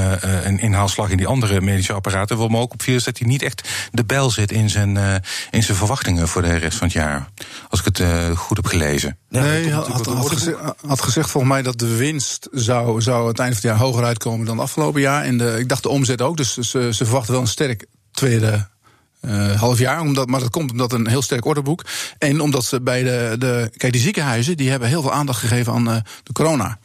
een 0.47 0.61
inhaalslag 0.61 1.11
in 1.11 1.17
die 1.17 1.27
andere 1.27 1.61
medische 1.61 1.93
apparaten. 1.93 2.37
Wat 2.37 2.51
me 2.51 2.59
ook 2.59 2.73
opviel 2.73 2.95
is 2.95 3.05
dat 3.05 3.19
hij 3.19 3.29
niet 3.29 3.43
echt 3.43 3.69
de 3.91 4.05
bel 4.05 4.31
zit 4.31 4.53
in 4.53 4.71
zijn, 4.71 4.97
in 5.51 5.63
zijn 5.63 5.77
verwachtingen 5.77 6.29
voor 6.29 6.43
de 6.43 6.57
rest 6.57 6.79
van 6.79 6.87
het 6.87 6.97
jaar. 6.97 7.29
Als 7.69 7.81
ik 7.81 7.97
het 7.97 8.03
goed 8.39 8.57
heb 8.57 8.67
gelezen. 8.67 9.19
nee, 9.29 9.43
hij 9.43 9.73
had, 9.73 9.87
had, 9.87 10.07
had, 10.07 10.29
gezegd, 10.29 10.59
had, 10.87 11.03
gezegd 11.03 11.31
volgens 11.31 11.53
mij 11.53 11.63
dat 11.63 11.79
de 11.79 11.97
winst 11.97 12.49
zou, 12.53 13.03
zou 13.03 13.29
het 13.29 13.39
einde 13.39 13.57
van 13.57 13.69
het 13.71 13.79
jaar 13.79 13.87
hoger 13.87 14.05
uitkomen 14.05 14.47
dan 14.47 14.61
afgelopen 14.61 15.01
jaar. 15.01 15.25
En 15.25 15.39
de, 15.39 15.57
ik 15.59 15.69
dacht 15.69 15.83
de 15.83 15.89
omzet 15.89 16.23
ook. 16.23 16.37
Dus 16.37 16.57
ze, 16.57 16.89
ze 16.93 17.05
verwachten 17.05 17.33
wel 17.33 17.41
een 17.41 17.49
sterk 17.49 17.87
tweede 18.11 18.69
half 19.57 19.79
jaar. 19.79 20.01
Omdat, 20.01 20.29
maar 20.29 20.41
dat 20.41 20.51
komt 20.51 20.71
omdat 20.71 20.93
een 20.93 21.09
heel 21.09 21.23
sterk 21.23 21.45
orderboek. 21.45 21.85
En 22.19 22.41
omdat 22.41 22.65
ze 22.65 22.81
bij 22.81 23.03
de, 23.03 23.37
de. 23.39 23.71
Kijk, 23.77 23.93
die 23.93 24.03
ziekenhuizen 24.03 24.57
die 24.57 24.71
hebben 24.71 24.89
heel 24.89 25.03
veel 25.03 25.13
aandacht 25.13 25.41
gegeven 25.41 25.73
aan 25.73 25.85
de 26.23 26.33
corona. 26.33 26.79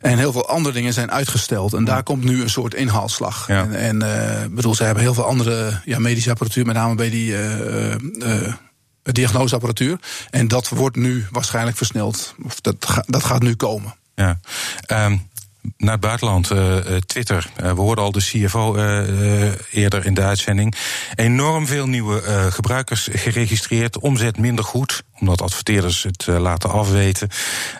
En 0.00 0.18
heel 0.18 0.32
veel 0.32 0.48
andere 0.48 0.74
dingen 0.74 0.92
zijn 0.92 1.10
uitgesteld. 1.10 1.72
En 1.72 1.84
daar 1.84 2.02
komt 2.02 2.24
nu 2.24 2.42
een 2.42 2.50
soort 2.50 2.74
inhaalslag. 2.74 3.46
Ja. 3.46 3.62
En, 3.62 3.74
en 3.74 4.02
uh, 4.02 4.54
bedoel, 4.54 4.74
ze 4.74 4.84
hebben 4.84 5.02
heel 5.02 5.14
veel 5.14 5.24
andere 5.24 5.80
ja, 5.84 5.98
medische 5.98 6.30
apparatuur, 6.30 6.66
met 6.66 6.74
name 6.74 6.94
bij 6.94 7.10
die 7.10 7.30
uh, 7.30 7.94
uh, 8.18 8.52
diagnoseapparatuur. 9.02 9.98
En 10.30 10.48
dat 10.48 10.68
wordt 10.68 10.96
nu 10.96 11.26
waarschijnlijk 11.30 11.76
versneld. 11.76 12.34
Of 12.44 12.60
dat, 12.60 13.02
dat 13.06 13.24
gaat 13.24 13.42
nu 13.42 13.54
komen. 13.54 13.94
Ja. 14.14 14.40
Um, 14.86 15.28
naar 15.76 15.92
het 15.92 16.00
buitenland, 16.00 16.50
uh, 16.50 16.76
Twitter. 17.06 17.46
Uh, 17.62 17.72
we 17.72 17.80
hoorden 17.80 18.04
al 18.04 18.12
de 18.12 18.20
CFO 18.20 18.76
eerder 19.70 20.06
in 20.06 20.14
de 20.14 20.22
uitzending. 20.22 20.74
Enorm 21.14 21.66
veel 21.66 21.86
nieuwe 21.86 22.22
gebruikers 22.50 23.08
geregistreerd. 23.12 23.98
Omzet 23.98 24.38
minder 24.38 24.64
goed, 24.64 25.02
omdat 25.20 25.42
adverteerders 25.42 26.02
het 26.02 26.26
laten 26.26 26.70
afweten. 26.70 27.28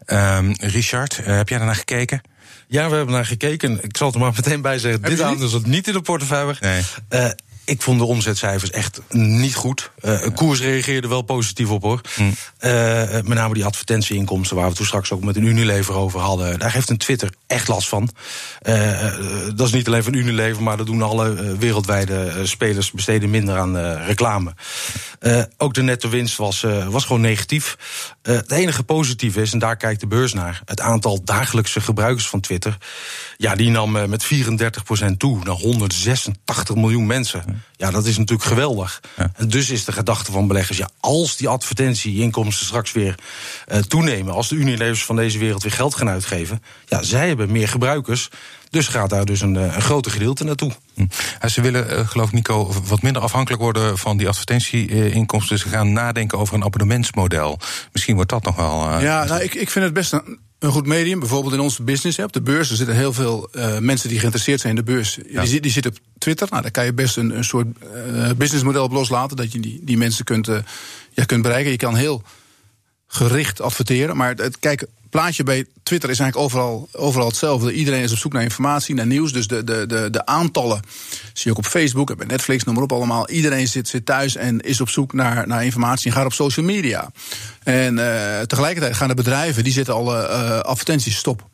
Um, 0.07 0.53
Richard, 0.61 1.17
heb 1.17 1.49
jij 1.49 1.59
daarnaar 1.59 1.77
gekeken? 1.77 2.21
Ja, 2.69 2.89
we 2.89 2.97
hebben 2.97 3.15
naar 3.15 3.27
gekeken. 3.27 3.85
Ik 3.85 3.97
zal 3.97 4.07
het 4.07 4.17
er 4.17 4.23
maar 4.23 4.33
meteen 4.37 4.63
bij 4.63 4.79
zeggen. 4.79 5.03
dit 5.03 5.21
aandeel 5.21 5.49
zat 5.49 5.67
niet 5.67 5.87
in 5.87 5.93
de 5.93 6.01
portefeuille. 6.01 6.57
Nee. 6.61 6.83
Ik 7.69 7.83
vond 7.83 7.99
de 7.99 8.05
omzetcijfers 8.05 8.71
echt 8.71 9.01
niet 9.11 9.55
goed. 9.55 9.91
Uh, 10.03 10.27
koers 10.35 10.61
reageerde 10.61 11.09
wel 11.09 11.23
positief 11.23 11.71
op 11.71 11.83
hoor. 11.83 12.01
Mm. 12.17 12.35
Uh, 12.61 12.71
met 13.11 13.29
name 13.29 13.55
die 13.55 13.65
advertentieinkomsten, 13.65 14.57
waar 14.57 14.69
we 14.69 14.75
toen 14.75 14.87
straks 14.87 15.13
ook 15.13 15.25
met 15.25 15.37
een 15.37 15.45
Unilever 15.45 15.95
over 15.95 16.21
hadden. 16.21 16.59
Daar 16.59 16.73
heeft 16.73 16.91
een 16.91 16.97
Twitter 16.97 17.33
echt 17.47 17.69
last 17.69 17.89
van. 17.89 18.11
Uh, 18.63 19.03
dat 19.55 19.67
is 19.67 19.73
niet 19.73 19.87
alleen 19.87 20.03
van 20.03 20.15
Unilever, 20.15 20.63
maar 20.63 20.77
dat 20.77 20.87
doen 20.87 21.03
alle 21.03 21.57
wereldwijde 21.59 22.47
spelers 22.47 22.91
besteden 22.91 23.31
minder 23.31 23.59
aan 23.59 23.97
reclame. 23.97 24.55
ook 25.57 25.75
de 25.75 25.83
netto 25.83 26.09
winst 26.09 26.37
was, 26.37 26.65
was 26.89 27.05
gewoon 27.05 27.21
negatief. 27.21 27.77
het 28.23 28.51
enige 28.51 28.83
positieve 28.83 29.41
is, 29.41 29.53
en 29.53 29.59
daar 29.59 29.77
kijkt 29.77 30.01
de 30.01 30.07
beurs 30.07 30.33
naar, 30.33 30.63
het 30.65 30.81
aantal 30.81 31.25
dagelijkse 31.25 31.81
gebruikers 31.81 32.29
van 32.29 32.41
Twitter. 32.41 32.77
Ja, 33.37 33.55
die 33.55 33.71
nam 33.71 34.09
met 34.09 34.25
34% 34.25 35.17
toe 35.17 35.45
naar 35.45 35.55
186 35.55 36.75
miljoen 36.75 37.07
mensen. 37.07 37.58
Ja, 37.77 37.91
dat 37.91 38.07
is 38.07 38.19
natuurlijk 38.19 38.49
geweldig. 38.49 39.01
En 39.35 39.49
dus 39.49 39.71
is 39.71 39.85
de 39.85 39.93
gedachte 39.93 40.33
van 40.33 40.47
beleggers, 40.47 40.79
ja, 40.79 40.89
als 41.01 41.37
die 41.37 41.49
advertentieinkomsten 41.49 42.67
straks 42.67 42.93
weer 42.93 43.15
uh, 43.73 43.79
toenemen, 43.79 44.35
als 44.35 44.49
de 44.49 44.55
Unilevers 44.55 45.05
van 45.05 45.17
deze 45.17 45.39
wereld 45.39 45.63
weer 45.63 45.73
geld 45.73 45.95
gaan 45.95 46.09
uitgeven, 46.09 46.63
ja, 46.87 47.03
zij 47.03 47.29
hebben 47.29 47.53
meer 47.53 47.69
gebruikers. 47.69 48.29
Dus 48.71 48.89
gaat 48.89 49.11
daar 49.11 49.25
dus 49.25 49.41
een, 49.41 49.57
eh, 49.57 49.75
een 49.75 49.83
groter 49.83 50.13
gedeelte 50.13 50.45
naartoe. 50.45 50.73
Hm. 50.95 51.07
ze 51.49 51.61
willen, 51.61 51.99
uh, 51.99 52.09
geloof 52.09 52.27
ik, 52.27 52.33
Nico, 52.33 52.73
wat 52.85 53.03
minder 53.03 53.23
afhankelijk 53.23 53.63
worden 53.63 53.99
van 53.99 54.17
die 54.17 54.29
advertentieinkomsten. 54.29 55.57
Dus 55.57 55.65
ze 55.65 55.69
gaan 55.69 55.93
nadenken 55.93 56.39
over 56.39 56.55
een 56.55 56.65
abonnementsmodel. 56.65 57.59
Misschien 57.93 58.15
wordt 58.15 58.31
dat 58.31 58.45
nog 58.45 58.57
wel. 58.57 58.91
Uh, 58.91 59.03
ja, 59.03 59.25
nou, 59.25 59.43
ik, 59.43 59.55
ik 59.55 59.71
vind 59.71 59.85
het 59.85 59.95
best 59.95 60.13
een, 60.13 60.39
een 60.59 60.71
goed 60.71 60.87
medium. 60.87 61.19
Bijvoorbeeld 61.19 61.55
in 61.55 61.61
onze 61.61 61.83
business, 61.83 62.19
op 62.19 62.33
de 62.33 62.41
beurs. 62.41 62.71
Er 62.71 62.77
zitten 62.77 62.97
heel 62.97 63.13
veel 63.13 63.49
uh, 63.53 63.79
mensen 63.79 64.09
die 64.09 64.19
geïnteresseerd 64.19 64.61
zijn 64.61 64.77
in 64.77 64.85
de 64.85 64.93
beurs. 64.93 65.19
Ja. 65.29 65.45
Die, 65.45 65.61
die 65.61 65.71
zitten 65.71 65.93
op 65.93 65.99
Twitter. 66.19 66.47
Nou, 66.51 66.63
daar 66.63 66.71
kan 66.71 66.85
je 66.85 66.93
best 66.93 67.17
een, 67.17 67.37
een 67.37 67.45
soort 67.45 67.67
uh, 68.15 68.31
businessmodel 68.37 68.85
op 68.85 68.93
loslaten. 68.93 69.37
Dat 69.37 69.53
je 69.53 69.61
die, 69.61 69.81
die 69.83 69.97
mensen 69.97 70.25
kunt, 70.25 70.49
uh, 70.49 70.59
ja, 71.13 71.25
kunt 71.25 71.43
bereiken. 71.43 71.71
Je 71.71 71.77
kan 71.77 71.97
heel 71.97 72.23
gericht 73.07 73.61
adverteren. 73.61 74.17
Maar 74.17 74.35
het, 74.35 74.59
kijk, 74.59 74.87
plaatje 75.11 75.43
bij 75.43 75.67
Twitter 75.83 76.11
is 76.11 76.19
eigenlijk 76.19 76.51
overal, 76.51 76.89
overal 76.93 77.27
hetzelfde. 77.27 77.73
Iedereen 77.73 78.03
is 78.03 78.13
op 78.13 78.19
zoek 78.19 78.33
naar 78.33 78.43
informatie, 78.43 78.95
naar 78.95 79.07
nieuws. 79.07 79.33
Dus 79.33 79.47
de, 79.47 79.65
de, 79.65 79.87
de, 79.87 80.09
de 80.11 80.27
aantallen 80.27 80.81
zie 81.33 81.45
je 81.45 81.51
ook 81.51 81.59
op 81.59 81.67
Facebook, 81.67 82.17
bij 82.17 82.27
Netflix, 82.27 82.65
noem 82.65 82.75
maar 82.75 82.85
op 82.85 82.93
allemaal. 82.93 83.29
Iedereen 83.29 83.69
zit, 83.69 83.89
zit 83.89 84.07
thuis 84.07 84.37
en 84.37 84.61
is 84.61 84.81
op 84.81 84.89
zoek 84.89 85.13
naar, 85.13 85.47
naar 85.47 85.65
informatie 85.65 86.11
en 86.11 86.17
gaat 86.17 86.27
op 86.27 86.33
social 86.33 86.67
media. 86.67 87.11
En 87.63 87.97
uh, 87.97 88.41
tegelijkertijd 88.41 88.97
gaan 88.97 89.09
de 89.09 89.15
bedrijven, 89.15 89.65
die 89.65 89.73
zitten 89.73 89.95
alle 89.95 90.29
uh, 90.29 90.59
advertenties 90.59 91.17
stop. 91.17 91.49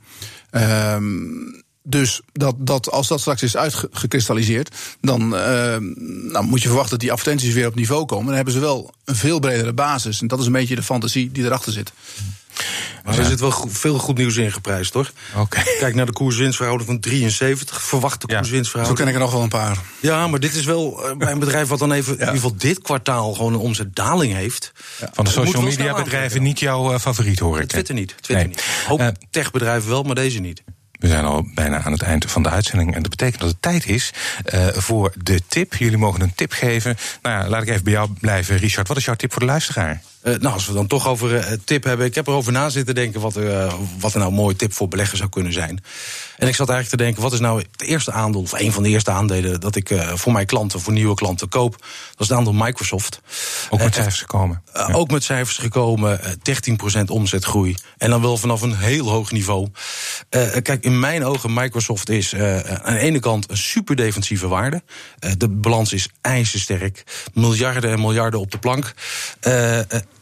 Um, 0.51 1.63
dus 1.87 2.21
dat, 2.33 2.55
dat, 2.59 2.91
als 2.91 3.09
dat 3.09 3.21
straks 3.21 3.43
is 3.43 3.57
uitgekristalliseerd, 3.57 4.77
dan 5.01 5.23
uh, 5.23 5.77
nou, 6.31 6.45
moet 6.45 6.63
je 6.63 6.69
verwachten 6.69 6.91
dat 6.91 7.01
die 7.01 7.13
advertenties 7.13 7.55
weer 7.55 7.67
op 7.67 7.75
niveau 7.75 8.05
komen. 8.05 8.27
Dan 8.27 8.35
hebben 8.35 8.55
ze 8.55 8.61
wel 8.61 8.95
een 9.05 9.17
veel 9.17 9.39
bredere 9.39 9.73
basis. 9.73 10.21
En 10.21 10.27
dat 10.27 10.41
is 10.41 10.47
een 10.47 10.53
beetje 10.53 10.75
de 10.75 10.83
fantasie 10.83 11.33
die 11.33 11.45
erachter 11.45 11.73
zit. 11.73 11.93
Maar 13.05 13.19
er 13.19 13.25
zit 13.25 13.41
wel 13.41 13.51
goed, 13.51 13.79
veel 13.79 13.99
goed 13.99 14.17
nieuws 14.17 14.37
in 14.37 14.53
geprijsd, 14.53 14.95
hoor. 14.95 15.11
Okay. 15.37 15.65
Kijk 15.79 15.95
naar 15.95 16.07
de 16.07 16.13
koerswinstverhouding 16.13 16.91
van 16.91 17.01
73. 17.01 17.83
Verwachte 17.83 18.27
ja. 18.29 18.39
koerswinstverhouding. 18.39 18.99
Zo 18.99 19.05
ken 19.05 19.15
ik 19.15 19.21
er 19.21 19.27
nog 19.27 19.33
wel 19.33 19.43
een 19.43 19.49
paar. 19.61 19.79
Ja, 20.01 20.27
maar 20.27 20.41
dit 20.41 20.55
is 20.55 20.65
wel 20.65 21.11
uh, 21.11 21.17
bij 21.17 21.31
een 21.31 21.39
bedrijf 21.39 21.69
wat 21.69 21.79
dan 21.79 21.93
even 21.93 22.13
ja. 22.13 22.19
in 22.19 22.27
ieder 22.27 22.35
geval 22.35 22.57
dit 22.57 22.83
kwartaal 22.83 23.33
gewoon 23.35 23.53
een 23.53 23.59
omzetdaling 23.59 24.33
heeft. 24.35 24.73
Ja. 25.01 25.11
Van 25.13 25.25
de 25.25 25.31
social 25.31 25.63
media 25.63 25.95
bedrijven 25.95 26.43
niet 26.43 26.59
jouw 26.59 26.93
uh, 26.93 26.99
favoriet, 26.99 27.39
hoor 27.39 27.61
ik. 27.61 27.69
Twitter 27.69 27.95
niet. 27.95 28.09
Twitter 28.09 28.37
nee. 28.37 28.47
niet. 28.47 28.65
Hoop 28.87 29.01
uh, 29.01 29.09
techbedrijven 29.31 29.91
wel, 29.91 30.03
maar 30.03 30.15
deze 30.15 30.41
niet. 30.41 30.63
We 30.93 31.09
zijn 31.09 31.25
al 31.25 31.47
bijna 31.55 31.83
aan 31.83 31.93
het 31.93 32.03
eind 32.03 32.31
van 32.31 32.43
de 32.43 32.49
uitzending. 32.49 32.95
En 32.95 33.03
dat 33.03 33.11
betekent 33.11 33.41
dat 33.41 33.51
het 33.51 33.63
tijd 33.63 33.87
is 33.87 34.13
uh, 34.55 34.67
voor 34.73 35.13
de 35.23 35.41
tip. 35.49 35.75
Jullie 35.75 35.99
mogen 35.99 36.21
een 36.21 36.35
tip 36.35 36.53
geven. 36.53 36.97
Nou 37.23 37.43
ja, 37.43 37.49
laat 37.49 37.63
ik 37.63 37.69
even 37.69 37.85
bij 37.85 37.93
jou 37.93 38.11
blijven. 38.21 38.57
Richard, 38.57 38.89
wat 38.89 38.97
is 38.97 39.05
jouw 39.05 39.15
tip 39.15 39.33
voor 39.33 39.41
de 39.41 39.47
luisteraar? 39.47 40.03
Uh, 40.25 40.35
nou, 40.39 40.55
als 40.55 40.67
we 40.67 40.73
dan 40.73 40.87
toch 40.87 41.09
over 41.09 41.33
uh, 41.33 41.53
tip 41.65 41.85
hebben. 41.85 42.07
Ik 42.07 42.15
heb 42.15 42.27
erover 42.27 42.53
na 42.53 42.69
zitten 42.69 42.95
denken 42.95 43.21
wat, 43.21 43.37
uh, 43.37 43.75
wat 43.99 44.13
er 44.13 44.19
nou 44.19 44.31
een 44.31 44.37
mooie 44.37 44.57
tip 44.57 44.73
voor 44.73 44.89
beleggen 44.89 45.19
zou 45.19 45.31
kunnen 45.31 45.53
zijn. 45.53 45.85
En 46.39 46.49
ik 46.49 46.55
zat 46.55 46.69
eigenlijk 46.69 46.89
te 46.89 46.97
denken, 46.97 47.23
wat 47.23 47.33
is 47.33 47.41
nou 47.41 47.59
het 47.59 47.83
eerste 47.83 48.13
aandeel, 48.13 48.41
of 48.41 48.53
een 48.53 48.73
van 48.73 48.83
de 48.83 48.89
eerste 48.89 49.11
aandelen 49.11 49.61
dat 49.61 49.77
ik 49.77 50.05
voor 50.15 50.33
mijn 50.33 50.47
klanten, 50.47 50.81
voor 50.81 50.93
nieuwe 50.93 51.15
klanten 51.15 51.49
koop? 51.49 51.73
Dat 51.73 52.21
is 52.21 52.29
het 52.29 52.39
aandeel 52.39 52.53
Microsoft. 52.53 53.21
Ook 53.71 53.79
met 53.79 53.95
cijfers 53.95 54.19
gekomen. 54.19 54.63
Ja. 54.73 54.89
Ook 54.93 55.11
met 55.11 55.25
cijfers 55.25 55.57
gekomen, 55.57 56.21
13% 57.01 57.05
omzetgroei. 57.07 57.77
En 57.99 58.11
dan 58.11 58.21
wel 58.21 58.37
vanaf 58.37 58.63
een 58.63 58.77
heel 58.77 59.09
hoog 59.09 59.33
niveau. 59.33 59.69
kijk, 60.63 60.85
in 60.85 61.01
mijn 61.01 61.25
ogen, 61.25 61.53
Microsoft 61.55 62.09
is 62.09 62.35
aan 62.35 62.95
de 62.95 62.99
ene 62.99 63.21
kant 63.21 63.51
een 63.51 63.57
super 63.57 63.97
defensieve 63.97 64.49
waarde. 64.49 64.83
de 65.39 65.49
balans 65.49 65.93
is 65.93 66.09
ijzersterk. 66.21 67.05
Miljarden 67.33 67.91
en 67.91 68.01
miljarden 68.01 68.41
op 68.41 68.51
de 68.51 68.59
plank. 68.59 68.95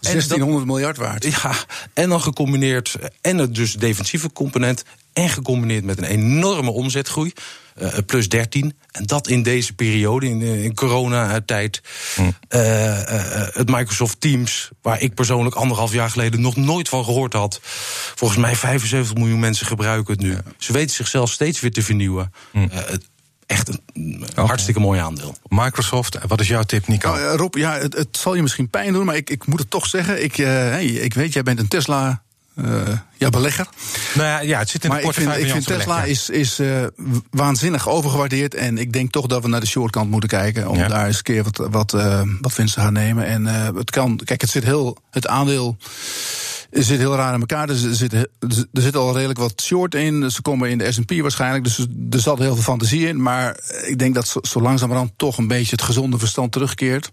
1600 0.03 0.59
dat, 0.59 0.67
miljard 0.67 0.97
waard. 0.97 1.25
Ja, 1.25 1.55
en 1.95 2.09
dan 2.09 2.23
gecombineerd, 2.23 2.97
en 3.21 3.39
het 3.39 3.55
dus 3.55 3.75
defensieve 3.75 4.33
component, 4.33 4.85
en 5.13 5.29
gecombineerd 5.29 5.85
met 5.85 5.99
een 5.99 6.05
enorme 6.05 6.71
omzetgroei. 6.71 7.33
Uh, 7.83 7.89
plus 8.07 8.29
13. 8.29 8.75
En 8.91 9.05
dat 9.07 9.29
in 9.29 9.43
deze 9.43 9.73
periode, 9.73 10.27
in, 10.27 10.41
in 10.43 10.75
coronatijd. 10.75 11.83
Hm. 12.15 12.21
Uh, 12.21 12.31
uh, 12.49 13.47
het 13.53 13.69
Microsoft 13.69 14.21
Teams, 14.21 14.71
waar 14.83 15.01
ik 15.01 15.15
persoonlijk 15.15 15.55
anderhalf 15.55 15.93
jaar 15.93 16.11
geleden 16.11 16.41
nog 16.41 16.57
nooit 16.57 16.89
van 16.89 17.05
gehoord 17.05 17.33
had. 17.33 17.61
Volgens 18.15 18.41
mij 18.41 18.57
75 18.57 19.15
miljoen 19.15 19.41
mensen 19.41 19.67
gebruiken 19.67 20.13
het 20.15 20.23
nu. 20.23 20.31
Ja. 20.31 20.43
Ze 20.59 20.73
weten 20.73 20.95
zichzelf 20.95 21.31
steeds 21.31 21.61
weer 21.61 21.73
te 21.73 21.83
vernieuwen. 21.83 22.33
Hm 22.51 22.67
echt 23.53 23.69
een 23.69 24.27
okay. 24.31 24.45
hartstikke 24.45 24.81
mooi 24.81 25.01
aandeel. 25.01 25.37
Microsoft, 25.49 26.19
wat 26.27 26.41
is 26.41 26.49
jouw 26.49 26.63
tip, 26.63 26.89
Nico? 26.89 27.11
Nou, 27.11 27.37
Rob, 27.37 27.57
ja, 27.57 27.79
het, 27.79 27.95
het, 27.95 28.17
zal 28.17 28.35
je 28.35 28.43
misschien 28.43 28.69
pijn 28.69 28.93
doen, 28.93 29.05
maar 29.05 29.17
ik, 29.17 29.31
ik 29.31 29.47
moet 29.47 29.59
het 29.59 29.71
toch 29.71 29.87
zeggen. 29.87 30.25
Ik, 30.25 30.39
uh, 30.39 30.47
hey, 30.47 30.87
ik 30.87 31.15
weet, 31.15 31.33
jij 31.33 31.43
bent 31.43 31.59
een 31.59 31.69
Tesla. 31.69 32.23
Uh, 32.55 32.89
ja, 33.17 33.31
belegger. 33.31 33.67
Nou 34.15 34.29
ja, 34.29 34.41
ja, 34.41 34.59
het 34.59 34.69
zit 34.69 34.85
in 34.85 34.91
de 34.91 34.97
maar 34.97 35.05
ik 35.05 35.13
vind, 35.13 35.37
ik 35.37 35.51
vind 35.51 35.67
Tesla 35.67 36.05
is, 36.05 36.31
is 36.31 36.61
uh, 36.61 36.87
waanzinnig 37.31 37.89
overgewaardeerd. 37.89 38.55
En 38.55 38.79
ik 38.79 38.93
denk 38.93 39.11
toch 39.11 39.27
dat 39.27 39.43
we 39.43 39.49
naar 39.49 39.61
de 39.61 39.67
shortkant 39.67 40.11
moeten 40.11 40.29
kijken. 40.29 40.69
Om 40.69 40.77
ja. 40.77 40.89
daar 40.89 41.07
eens 41.07 41.17
een 41.17 41.23
keer 41.23 41.43
wat, 41.43 41.69
wat, 41.71 41.93
uh, 41.95 42.23
wat 42.41 42.55
winst 42.55 42.75
te 42.75 42.81
gaan 42.81 42.93
nemen. 42.93 43.27
En 43.27 43.45
het 43.77 43.91
kan, 43.91 44.21
kijk, 44.25 44.41
het 44.41 44.51
zit 44.51 44.65
heel, 44.65 44.97
het 45.11 45.27
aandeel 45.27 45.77
zit 46.73 46.99
heel 46.99 47.15
raar 47.15 47.35
in 47.35 47.41
elkaar. 47.41 47.69
Er 47.69 47.77
zit, 47.77 48.13
er 48.13 48.27
zit 48.73 48.97
al 48.97 49.15
redelijk 49.15 49.39
wat 49.39 49.63
short 49.63 49.95
in. 49.95 50.31
Ze 50.31 50.43
komen 50.43 50.71
in 50.71 50.79
de 50.79 50.93
S&P 50.93 51.21
waarschijnlijk. 51.21 51.65
Dus 51.65 51.79
er 52.11 52.21
zat 52.21 52.39
heel 52.39 52.55
veel 52.55 52.63
fantasie 52.63 53.07
in. 53.07 53.23
Maar 53.23 53.61
ik 53.87 53.99
denk 53.99 54.15
dat 54.15 54.37
zo, 54.43 54.61
langzamerhand 54.61 55.13
toch 55.17 55.39
een 55.39 55.49
beetje 55.49 55.71
het 55.71 55.83
gezonde 55.83 56.19
verstand 56.19 56.53
terugkeert. 56.53 57.11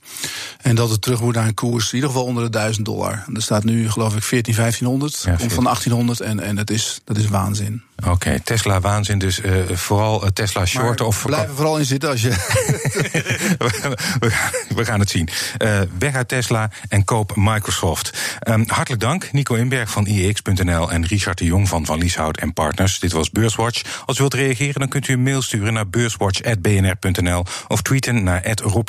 En 0.62 0.76
dat 0.76 0.89
het 0.89 1.02
terug 1.02 1.22
moet 1.22 1.36
naar 1.36 1.48
een 1.48 1.54
koers, 1.54 1.88
in 1.89 1.95
ieder 1.95 2.10
geval 2.10 2.26
onder 2.26 2.43
de 2.43 2.50
1000 2.50 2.86
dollar. 2.86 3.24
En 3.28 3.36
er 3.36 3.41
staat 3.41 3.63
nu 3.63 3.89
geloof 3.89 4.15
ik 4.15 4.24
14, 4.24 4.56
1500. 4.56 5.22
Ja, 5.24 5.36
komt 5.36 5.54
van 5.54 5.63
1800 5.63 6.19
en, 6.22 6.39
en 6.39 6.56
dat, 6.56 6.69
is, 6.69 7.02
dat 7.04 7.17
is 7.17 7.28
waanzin. 7.28 7.84
Oké, 8.00 8.10
okay, 8.10 8.39
Tesla 8.39 8.80
waanzin. 8.80 9.19
Dus 9.19 9.39
uh, 9.39 9.69
vooral 9.72 10.24
uh, 10.24 10.30
Tesla 10.30 10.65
short. 10.65 11.02
of 11.02 11.26
blijf 11.26 11.48
er 11.48 11.56
vooral 11.56 11.78
in 11.78 11.86
zitten 11.86 12.10
als 12.10 12.22
je... 12.22 12.30
we, 13.60 14.86
gaan, 14.86 15.00
het 15.00 15.10
zien. 15.10 15.30
Uh, 15.58 15.82
weg 16.00 16.15
uit 16.15 16.28
Tesla 16.28 16.69
en 16.89 17.04
koop 17.04 17.36
Microsoft. 17.36 18.38
Um, 18.48 18.63
hartelijk 18.67 19.02
dank, 19.02 19.32
Nico 19.32 19.56
Inberg 19.56 19.91
van 19.91 20.06
IEX.nl 20.06 20.91
en 20.91 21.06
Richard 21.06 21.38
de 21.38 21.45
Jong 21.45 21.67
van 21.67 21.86
Van 21.86 21.98
Lieshout 21.98 22.38
en 22.38 22.54
Partners. 22.54 23.00
Dit 23.00 23.12
was 23.12 23.30
Beurswatch. 23.30 24.04
Als 24.06 24.17
u 24.17 24.19
wilt 24.19 24.34
reageren, 24.34 24.80
dan 24.80 24.89
kunt 24.89 25.08
u 25.08 25.13
een 25.13 25.24
mail 25.24 25.41
sturen 25.41 25.74
naar 25.74 25.89
beurswatch.bnr.nl 25.89 27.45
of 27.67 27.82
tweeten 27.82 28.24
naar 28.24 28.54
Rob. 28.63 28.88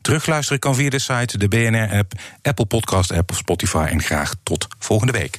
Terugluisteren 0.00 0.58
kan 0.58 0.74
via 0.74 0.90
de 0.90 0.98
site, 0.98 1.38
de 1.38 1.48
BNR-app, 1.48 2.12
Apple 2.42 2.66
Podcast-app 2.66 3.30
of 3.30 3.36
Spotify. 3.36 3.86
En 3.90 4.02
graag 4.02 4.34
tot 4.42 4.66
volgende 4.78 5.12
week. 5.12 5.38